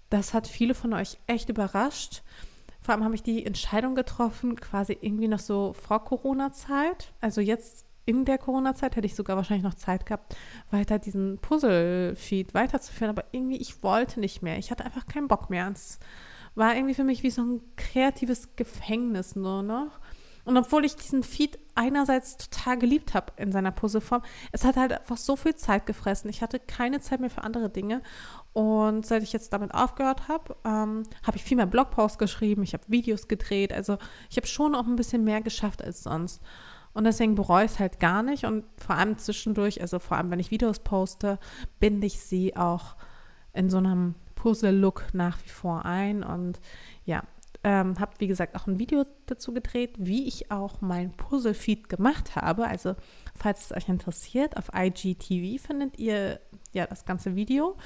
Das 0.08 0.32
hat 0.32 0.46
viele 0.46 0.74
von 0.74 0.94
euch 0.94 1.18
echt 1.26 1.48
überrascht. 1.48 2.22
Vor 2.80 2.94
allem 2.94 3.04
habe 3.04 3.14
ich 3.14 3.22
die 3.22 3.44
Entscheidung 3.44 3.94
getroffen, 3.94 4.56
quasi 4.56 4.96
irgendwie 5.00 5.28
noch 5.28 5.40
so 5.40 5.72
vor 5.72 6.04
Corona-Zeit. 6.04 7.12
Also 7.20 7.40
jetzt 7.40 7.84
in 8.06 8.24
der 8.24 8.38
Corona-Zeit 8.38 8.96
hätte 8.96 9.06
ich 9.06 9.14
sogar 9.14 9.36
wahrscheinlich 9.36 9.64
noch 9.64 9.74
Zeit 9.74 10.06
gehabt, 10.06 10.34
weiter 10.70 10.98
diesen 10.98 11.38
Puzzle-Feed 11.38 12.54
weiterzuführen. 12.54 13.10
Aber 13.10 13.24
irgendwie, 13.32 13.56
ich 13.56 13.82
wollte 13.82 14.20
nicht 14.20 14.42
mehr. 14.42 14.58
Ich 14.58 14.70
hatte 14.70 14.84
einfach 14.84 15.06
keinen 15.06 15.28
Bock 15.28 15.50
mehr. 15.50 15.68
Es 15.72 15.98
war 16.54 16.74
irgendwie 16.74 16.94
für 16.94 17.04
mich 17.04 17.22
wie 17.22 17.30
so 17.30 17.42
ein 17.42 17.60
kreatives 17.76 18.56
Gefängnis 18.56 19.36
nur 19.36 19.62
noch. 19.62 19.98
Und 20.44 20.56
obwohl 20.56 20.84
ich 20.84 20.94
diesen 20.94 21.24
Feed 21.24 21.58
einerseits 21.74 22.36
total 22.36 22.78
geliebt 22.78 23.14
habe 23.14 23.32
in 23.36 23.50
seiner 23.50 23.72
Puzzleform, 23.72 24.22
es 24.52 24.64
hat 24.64 24.76
halt 24.76 24.92
einfach 24.92 25.16
so 25.16 25.34
viel 25.34 25.56
Zeit 25.56 25.86
gefressen. 25.86 26.30
Ich 26.30 26.40
hatte 26.40 26.60
keine 26.60 27.00
Zeit 27.00 27.18
mehr 27.18 27.30
für 27.30 27.42
andere 27.42 27.68
Dinge. 27.68 28.00
Und 28.52 29.04
seit 29.04 29.24
ich 29.24 29.32
jetzt 29.32 29.52
damit 29.52 29.74
aufgehört 29.74 30.28
habe, 30.28 30.56
ähm, 30.64 31.02
habe 31.24 31.36
ich 31.36 31.42
viel 31.42 31.56
mehr 31.56 31.66
Blogposts 31.66 32.18
geschrieben, 32.18 32.62
ich 32.62 32.74
habe 32.74 32.84
Videos 32.86 33.26
gedreht. 33.26 33.72
Also 33.72 33.98
ich 34.30 34.36
habe 34.36 34.46
schon 34.46 34.76
auch 34.76 34.86
ein 34.86 34.94
bisschen 34.94 35.24
mehr 35.24 35.40
geschafft 35.40 35.82
als 35.82 36.04
sonst. 36.04 36.40
Und 36.96 37.04
deswegen 37.04 37.34
bereue 37.34 37.66
ich 37.66 37.72
es 37.72 37.78
halt 37.78 38.00
gar 38.00 38.22
nicht. 38.22 38.46
Und 38.46 38.64
vor 38.78 38.96
allem 38.96 39.18
zwischendurch, 39.18 39.82
also 39.82 39.98
vor 39.98 40.16
allem, 40.16 40.30
wenn 40.30 40.40
ich 40.40 40.50
Videos 40.50 40.78
poste, 40.78 41.38
binde 41.78 42.06
ich 42.06 42.20
sie 42.20 42.56
auch 42.56 42.96
in 43.52 43.68
so 43.68 43.76
einem 43.76 44.14
Puzzle-Look 44.34 45.08
nach 45.12 45.36
wie 45.44 45.50
vor 45.50 45.84
ein. 45.84 46.22
Und 46.22 46.58
ja, 47.04 47.22
ähm, 47.64 48.00
habe, 48.00 48.12
wie 48.16 48.28
gesagt, 48.28 48.56
auch 48.56 48.66
ein 48.66 48.78
Video 48.78 49.04
dazu 49.26 49.52
gedreht, 49.52 49.94
wie 49.98 50.26
ich 50.26 50.50
auch 50.50 50.80
mein 50.80 51.12
Puzzle-Feed 51.12 51.90
gemacht 51.90 52.34
habe. 52.34 52.66
Also, 52.66 52.96
falls 53.34 53.66
es 53.66 53.76
euch 53.76 53.90
interessiert, 53.90 54.56
auf 54.56 54.70
IGTV 54.74 55.62
findet 55.62 55.98
ihr 55.98 56.40
ja 56.72 56.86
das 56.86 57.04
ganze 57.04 57.36
Video. 57.36 57.76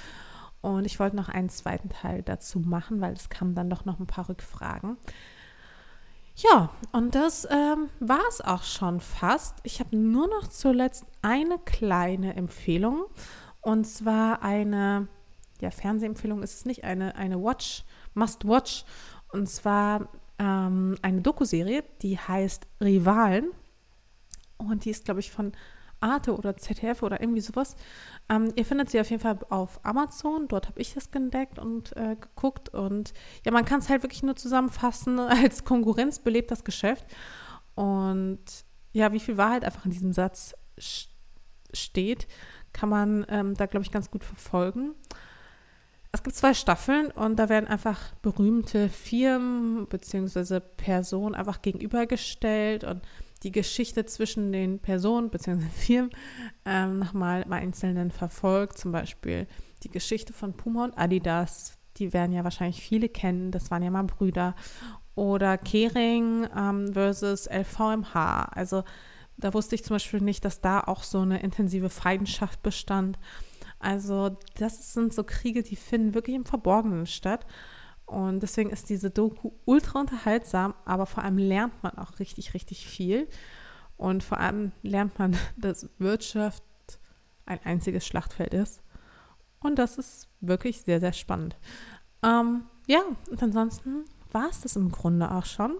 Und 0.60 0.84
ich 0.84 1.00
wollte 1.00 1.16
noch 1.16 1.28
einen 1.28 1.48
zweiten 1.48 1.88
Teil 1.88 2.22
dazu 2.22 2.60
machen, 2.60 3.00
weil 3.00 3.14
es 3.14 3.28
kamen 3.28 3.56
dann 3.56 3.70
doch 3.70 3.84
noch 3.84 3.98
ein 3.98 4.06
paar 4.06 4.28
Rückfragen. 4.28 4.98
Ja, 6.36 6.70
und 6.92 7.14
das 7.14 7.46
ähm, 7.50 7.90
war 8.00 8.22
es 8.28 8.40
auch 8.40 8.62
schon 8.62 9.00
fast. 9.00 9.58
Ich 9.62 9.80
habe 9.80 9.96
nur 9.96 10.26
noch 10.28 10.48
zuletzt 10.48 11.04
eine 11.22 11.58
kleine 11.58 12.34
Empfehlung. 12.34 13.04
Und 13.60 13.84
zwar 13.84 14.42
eine, 14.42 15.08
ja, 15.60 15.70
Fernsehempfehlung 15.70 16.42
ist 16.42 16.54
es 16.54 16.64
nicht, 16.64 16.84
eine, 16.84 17.14
eine 17.16 17.42
Watch, 17.42 17.84
Must-Watch. 18.14 18.84
Und 19.32 19.48
zwar 19.48 20.08
ähm, 20.38 20.96
eine 21.02 21.20
Doku-Serie, 21.20 21.84
die 22.00 22.18
heißt 22.18 22.66
Rivalen. 22.80 23.50
Und 24.56 24.84
die 24.84 24.90
ist, 24.90 25.04
glaube 25.04 25.20
ich, 25.20 25.30
von 25.30 25.52
Arte 26.00 26.36
oder 26.36 26.56
ZDF 26.56 27.02
oder 27.02 27.20
irgendwie 27.20 27.40
sowas. 27.40 27.76
Ähm, 28.28 28.52
ihr 28.56 28.64
findet 28.64 28.90
sie 28.90 29.00
auf 29.00 29.10
jeden 29.10 29.22
Fall 29.22 29.38
auf 29.48 29.80
Amazon. 29.84 30.48
Dort 30.48 30.68
habe 30.68 30.80
ich 30.80 30.94
das 30.94 31.08
entdeckt 31.08 31.58
und 31.58 31.96
äh, 31.96 32.16
geguckt. 32.16 32.70
Und 32.70 33.12
ja, 33.44 33.52
man 33.52 33.64
kann 33.64 33.80
es 33.80 33.88
halt 33.88 34.02
wirklich 34.02 34.22
nur 34.22 34.36
zusammenfassen. 34.36 35.18
Als 35.18 35.64
Konkurrenz 35.64 36.18
belebt 36.18 36.50
das 36.50 36.64
Geschäft. 36.64 37.06
Und 37.74 38.40
ja, 38.92 39.12
wie 39.12 39.20
viel 39.20 39.36
Wahrheit 39.36 39.64
einfach 39.64 39.84
in 39.84 39.92
diesem 39.92 40.12
Satz 40.12 40.54
steht, 41.72 42.26
kann 42.72 42.88
man 42.88 43.26
ähm, 43.28 43.54
da, 43.54 43.66
glaube 43.66 43.84
ich, 43.84 43.92
ganz 43.92 44.10
gut 44.10 44.24
verfolgen. 44.24 44.94
Es 46.12 46.22
gibt 46.24 46.34
zwei 46.34 46.54
Staffeln 46.54 47.12
und 47.12 47.36
da 47.36 47.48
werden 47.48 47.68
einfach 47.68 48.14
berühmte 48.16 48.88
Firmen 48.88 49.86
bzw. 49.86 50.58
Personen 50.58 51.36
einfach 51.36 51.62
gegenübergestellt 51.62 52.82
und 52.82 53.02
die 53.42 53.52
Geschichte 53.52 54.04
zwischen 54.04 54.52
den 54.52 54.78
Personen 54.78 55.30
bzw. 55.30 55.64
Firmen 55.74 56.10
ähm, 56.64 56.98
nochmal 56.98 57.42
im 57.42 57.52
Einzelnen 57.52 58.10
verfolgt. 58.10 58.78
Zum 58.78 58.92
Beispiel 58.92 59.46
die 59.82 59.90
Geschichte 59.90 60.32
von 60.32 60.54
Puma 60.54 60.84
und 60.84 60.98
Adidas. 60.98 61.78
Die 61.96 62.12
werden 62.12 62.32
ja 62.32 62.44
wahrscheinlich 62.44 62.82
viele 62.82 63.08
kennen. 63.08 63.50
Das 63.50 63.70
waren 63.70 63.82
ja 63.82 63.90
mal 63.90 64.04
Brüder. 64.04 64.54
Oder 65.14 65.58
Kering 65.58 66.46
ähm, 66.56 66.92
versus 66.92 67.46
LVMH. 67.46 68.44
Also 68.52 68.84
da 69.36 69.52
wusste 69.54 69.74
ich 69.74 69.84
zum 69.84 69.94
Beispiel 69.94 70.20
nicht, 70.20 70.44
dass 70.44 70.60
da 70.60 70.80
auch 70.80 71.02
so 71.02 71.20
eine 71.20 71.42
intensive 71.42 71.88
Feindschaft 71.88 72.62
bestand. 72.62 73.18
Also 73.78 74.36
das 74.58 74.92
sind 74.92 75.14
so 75.14 75.24
Kriege, 75.24 75.62
die 75.62 75.76
finden 75.76 76.14
wirklich 76.14 76.36
im 76.36 76.44
Verborgenen 76.44 77.06
statt. 77.06 77.46
Und 78.10 78.40
deswegen 78.40 78.70
ist 78.70 78.90
diese 78.90 79.08
Doku 79.08 79.52
ultra 79.66 80.00
unterhaltsam, 80.00 80.74
aber 80.84 81.06
vor 81.06 81.22
allem 81.22 81.38
lernt 81.38 81.80
man 81.84 81.96
auch 81.96 82.18
richtig, 82.18 82.54
richtig 82.54 82.84
viel. 82.84 83.28
Und 83.96 84.24
vor 84.24 84.38
allem 84.38 84.72
lernt 84.82 85.16
man, 85.20 85.36
dass 85.56 85.88
Wirtschaft 85.98 86.64
ein 87.46 87.60
einziges 87.62 88.04
Schlachtfeld 88.04 88.52
ist. 88.52 88.82
Und 89.60 89.78
das 89.78 89.96
ist 89.96 90.26
wirklich 90.40 90.82
sehr, 90.82 90.98
sehr 90.98 91.12
spannend. 91.12 91.56
Ähm, 92.24 92.64
ja, 92.88 93.00
und 93.30 93.40
ansonsten 93.44 94.04
war 94.32 94.48
es 94.50 94.62
das 94.62 94.74
im 94.74 94.90
Grunde 94.90 95.30
auch 95.30 95.46
schon. 95.46 95.78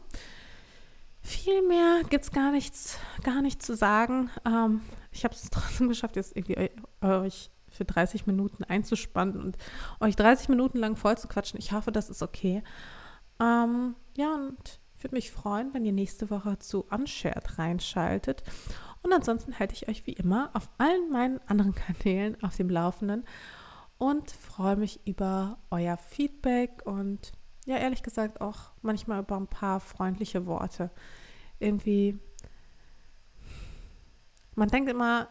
Viel 1.23 1.67
mehr 1.67 2.03
gibt 2.09 2.25
es 2.25 2.31
gar 2.31 2.53
nichts, 2.53 2.97
gar 3.25 3.43
nicht 3.43 3.61
zu 3.61 3.75
sagen. 3.75 4.31
Ähm, 4.47 4.83
ich 5.11 5.25
habe 5.25 5.35
es 5.35 5.51
trotzdem 5.51 5.89
geschafft, 5.89 6.15
jetzt 6.15 6.37
irgendwie 6.37 6.71
euch 7.01 7.51
für 7.81 7.87
30 7.87 8.27
Minuten 8.27 8.63
einzuspannen 8.63 9.41
und 9.41 9.57
euch 10.01 10.15
30 10.15 10.51
Minuten 10.51 10.77
lang 10.77 10.97
voll 10.97 11.17
zu 11.17 11.29
quatschen. 11.29 11.59
Ich 11.59 11.73
hoffe, 11.73 11.93
das 11.93 12.11
ist 12.11 12.23
okay. 12.23 12.63
Ähm, 13.41 13.97
ja, 14.19 14.35
und 14.35 14.81
ich 14.99 15.03
würde 15.03 15.17
mich 15.17 15.31
freuen, 15.31 15.73
wenn 15.73 15.87
ihr 15.87 15.95
nächste 15.95 16.29
Woche 16.29 16.59
zu 16.59 16.85
Unshared 16.91 17.59
reinschaltet. 17.59 18.43
Und 19.01 19.15
ansonsten 19.15 19.59
halte 19.59 19.75
ich 19.75 19.89
euch 19.89 20.07
wie 20.07 20.13
immer 20.13 20.51
auf 20.53 20.69
allen 20.77 21.11
meinen 21.11 21.41
anderen 21.47 21.75
Kanälen 22.05 22.37
auf 22.43 22.55
dem 22.57 22.69
Laufenden 22.69 23.25
und 23.97 24.31
freue 24.31 24.77
mich 24.77 25.01
über 25.07 25.57
euer 25.71 25.97
Feedback 25.97 26.83
und 26.85 27.33
ja, 27.65 27.79
ehrlich 27.79 28.03
gesagt 28.03 28.43
auch 28.43 28.73
manchmal 28.83 29.21
über 29.21 29.37
ein 29.39 29.47
paar 29.47 29.81
freundliche 29.81 30.45
Worte. 30.45 30.91
Irgendwie, 31.61 32.19
man 34.55 34.69
denkt 34.69 34.91
immer, 34.91 35.29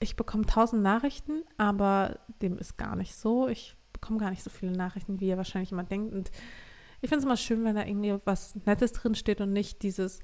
ich 0.00 0.16
bekomme 0.16 0.46
tausend 0.46 0.82
Nachrichten, 0.82 1.42
aber 1.58 2.18
dem 2.40 2.58
ist 2.58 2.78
gar 2.78 2.96
nicht 2.96 3.14
so. 3.14 3.48
Ich 3.48 3.76
bekomme 3.92 4.18
gar 4.18 4.30
nicht 4.30 4.42
so 4.42 4.50
viele 4.50 4.72
Nachrichten, 4.72 5.20
wie 5.20 5.28
ihr 5.28 5.36
wahrscheinlich 5.36 5.72
immer 5.72 5.84
denkt. 5.84 6.14
Und 6.14 6.30
ich 7.02 7.08
finde 7.08 7.18
es 7.18 7.24
immer 7.24 7.36
schön, 7.36 7.64
wenn 7.64 7.76
da 7.76 7.84
irgendwie 7.84 8.18
was 8.24 8.56
Nettes 8.64 8.92
drin 8.92 9.14
steht 9.14 9.42
und 9.42 9.52
nicht 9.52 9.82
dieses, 9.82 10.20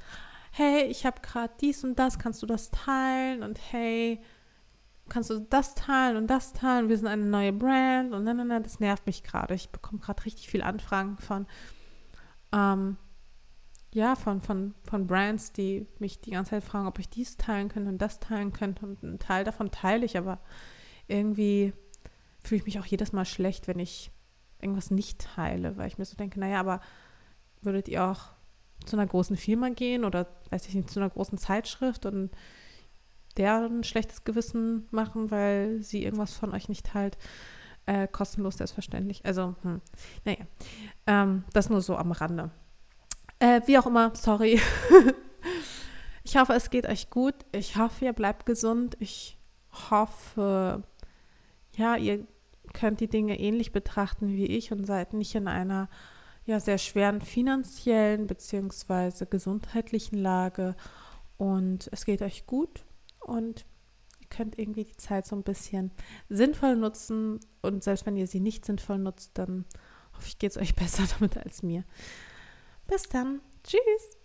hey, 0.51 0.85
ich 0.85 1.05
habe 1.05 1.21
gerade 1.21 1.53
dies 1.61 1.85
und 1.85 1.99
das, 1.99 2.19
kannst 2.19 2.43
du 2.43 2.47
das 2.47 2.71
teilen? 2.71 3.43
Und 3.43 3.61
hey, 3.71 4.23
kannst 5.11 5.29
du 5.29 5.41
das 5.41 5.75
teilen 5.75 6.17
und 6.17 6.29
das 6.29 6.55
teilen? 6.55 6.89
Wir 6.89 6.97
sind 6.97 7.09
eine 7.09 7.27
neue 7.27 7.53
Brand 7.53 8.15
und 8.15 8.25
nein, 8.25 8.39
nein, 8.39 8.49
nein, 8.49 8.63
das 8.63 8.81
nervt 8.81 9.07
mich 9.07 9.23
gerade. 9.23 9.55
Ich 9.55 9.69
bekomme 9.69 10.01
gerade 10.01 10.25
richtig 10.25 10.49
viele 10.49 10.65
Anfragen 10.65 11.19
von 11.19 11.47
ähm, 12.53 12.97
ja, 13.97 14.15
von, 14.15 14.43
von, 14.43 14.75
von 14.85 15.07
Brands, 15.07 15.53
die 15.53 15.87
mich 15.99 16.21
die 16.21 16.33
ganze 16.33 16.51
Zeit 16.51 16.65
fragen, 16.65 16.87
ob 16.87 16.99
ich 16.99 17.09
dies 17.09 17.39
teilen 17.39 17.71
könnte 17.71 17.89
und 17.89 17.97
das 17.97 18.21
teilen 18.21 18.53
könnte. 18.53 18.85
Und 18.85 19.03
einen 19.03 19.19
Teil 19.19 19.43
davon 19.43 19.71
teile 19.71 20.05
ich, 20.05 20.19
aber 20.19 20.39
irgendwie 21.09 21.73
fühle 22.43 22.59
ich 22.59 22.67
mich 22.67 22.79
auch 22.79 22.85
jedes 22.85 23.15
Mal 23.15 23.25
schlecht, 23.25 23.69
wenn 23.69 23.79
ich 23.79 24.11
irgendwas 24.61 24.91
nicht 24.91 25.21
teile, 25.35 25.79
weil 25.79 25.89
ich 25.89 25.97
mir 25.97 26.05
so 26.05 26.15
denke, 26.15 26.39
naja, 26.39 26.61
aber 26.61 26.83
würdet 27.63 27.89
ihr 27.89 28.05
auch 28.05 28.33
zu 28.85 28.97
einer 28.97 29.07
großen 29.07 29.39
Firma 29.39 29.71
gehen 29.71 30.05
oder, 30.05 30.27
weiß 30.51 30.69
ich 30.69 30.75
nicht, 30.75 30.91
zu 30.91 31.01
einer 31.01 31.09
großen 31.09 31.39
Zeitschrift 31.39 32.05
und 32.05 32.31
deren 33.39 33.83
schlechtes 33.83 34.25
Gewissen 34.25 34.89
machen, 34.91 35.31
weil 35.31 35.83
sie 35.83 36.05
irgendwas 36.05 36.35
von 36.35 36.53
euch 36.53 36.69
nicht 36.69 36.85
teilt? 36.85 37.17
Äh, 37.87 38.09
kostenlos, 38.09 38.59
selbstverständlich. 38.59 39.25
Also, 39.25 39.55
hm, 39.63 39.81
naja, 40.27 40.45
ähm, 41.07 41.45
das 41.55 41.71
nur 41.71 41.81
so 41.81 41.97
am 41.97 42.13
Rande. 42.13 42.51
Äh, 43.39 43.61
wie 43.67 43.79
auch 43.79 43.87
immer, 43.87 44.13
sorry. 44.15 44.61
ich 46.25 46.37
hoffe, 46.37 46.55
es 46.55 46.71
geht 46.71 46.87
euch 46.87 47.11
gut. 47.11 47.35
Ich 47.53 47.77
hoffe, 47.77 48.07
ihr 48.07 48.13
bleibt 48.13 48.47
gesund. 48.47 48.97
Ich 49.01 49.39
hoffe, 49.91 50.83
ja, 51.77 51.97
ihr 51.97 52.27
könnt 52.73 53.01
die 53.01 53.09
Dinge 53.09 53.39
ähnlich 53.39 53.73
betrachten 53.73 54.29
wie 54.29 54.47
ich 54.47 54.73
und 54.73 54.85
seid 54.87 55.13
nicht 55.13 55.35
in 55.35 55.49
einer 55.49 55.89
ja 56.45 56.61
sehr 56.61 56.79
schweren 56.79 57.21
finanziellen 57.21 58.27
bzw. 58.27 59.27
gesundheitlichen 59.29 60.19
Lage 60.19 60.77
und 61.39 61.89
es 61.93 62.05
geht 62.05 62.23
euch 62.23 62.47
gut 62.47 62.85
und 63.21 63.67
ihr 64.21 64.29
könnt 64.29 64.59
irgendwie 64.59 64.85
die 64.85 64.97
Zeit 64.97 65.27
so 65.27 65.35
ein 65.35 65.43
bisschen 65.43 65.91
sinnvoll 66.29 66.77
nutzen 66.77 67.41
und 67.63 67.83
selbst 67.83 68.07
wenn 68.07 68.17
ihr 68.17 68.27
sie 68.27 68.41
nicht 68.41 68.65
sinnvoll 68.65 68.99
nutzt, 68.99 69.33
dann 69.35 69.65
hoffe 70.15 70.29
ich, 70.29 70.39
geht 70.39 70.53
es 70.53 70.57
euch 70.59 70.75
besser 70.77 71.05
damit 71.19 71.37
als 71.37 71.63
mir. 71.63 71.85
Bis 72.87 73.03
dann. 73.09 73.41
Tschüss. 73.65 74.17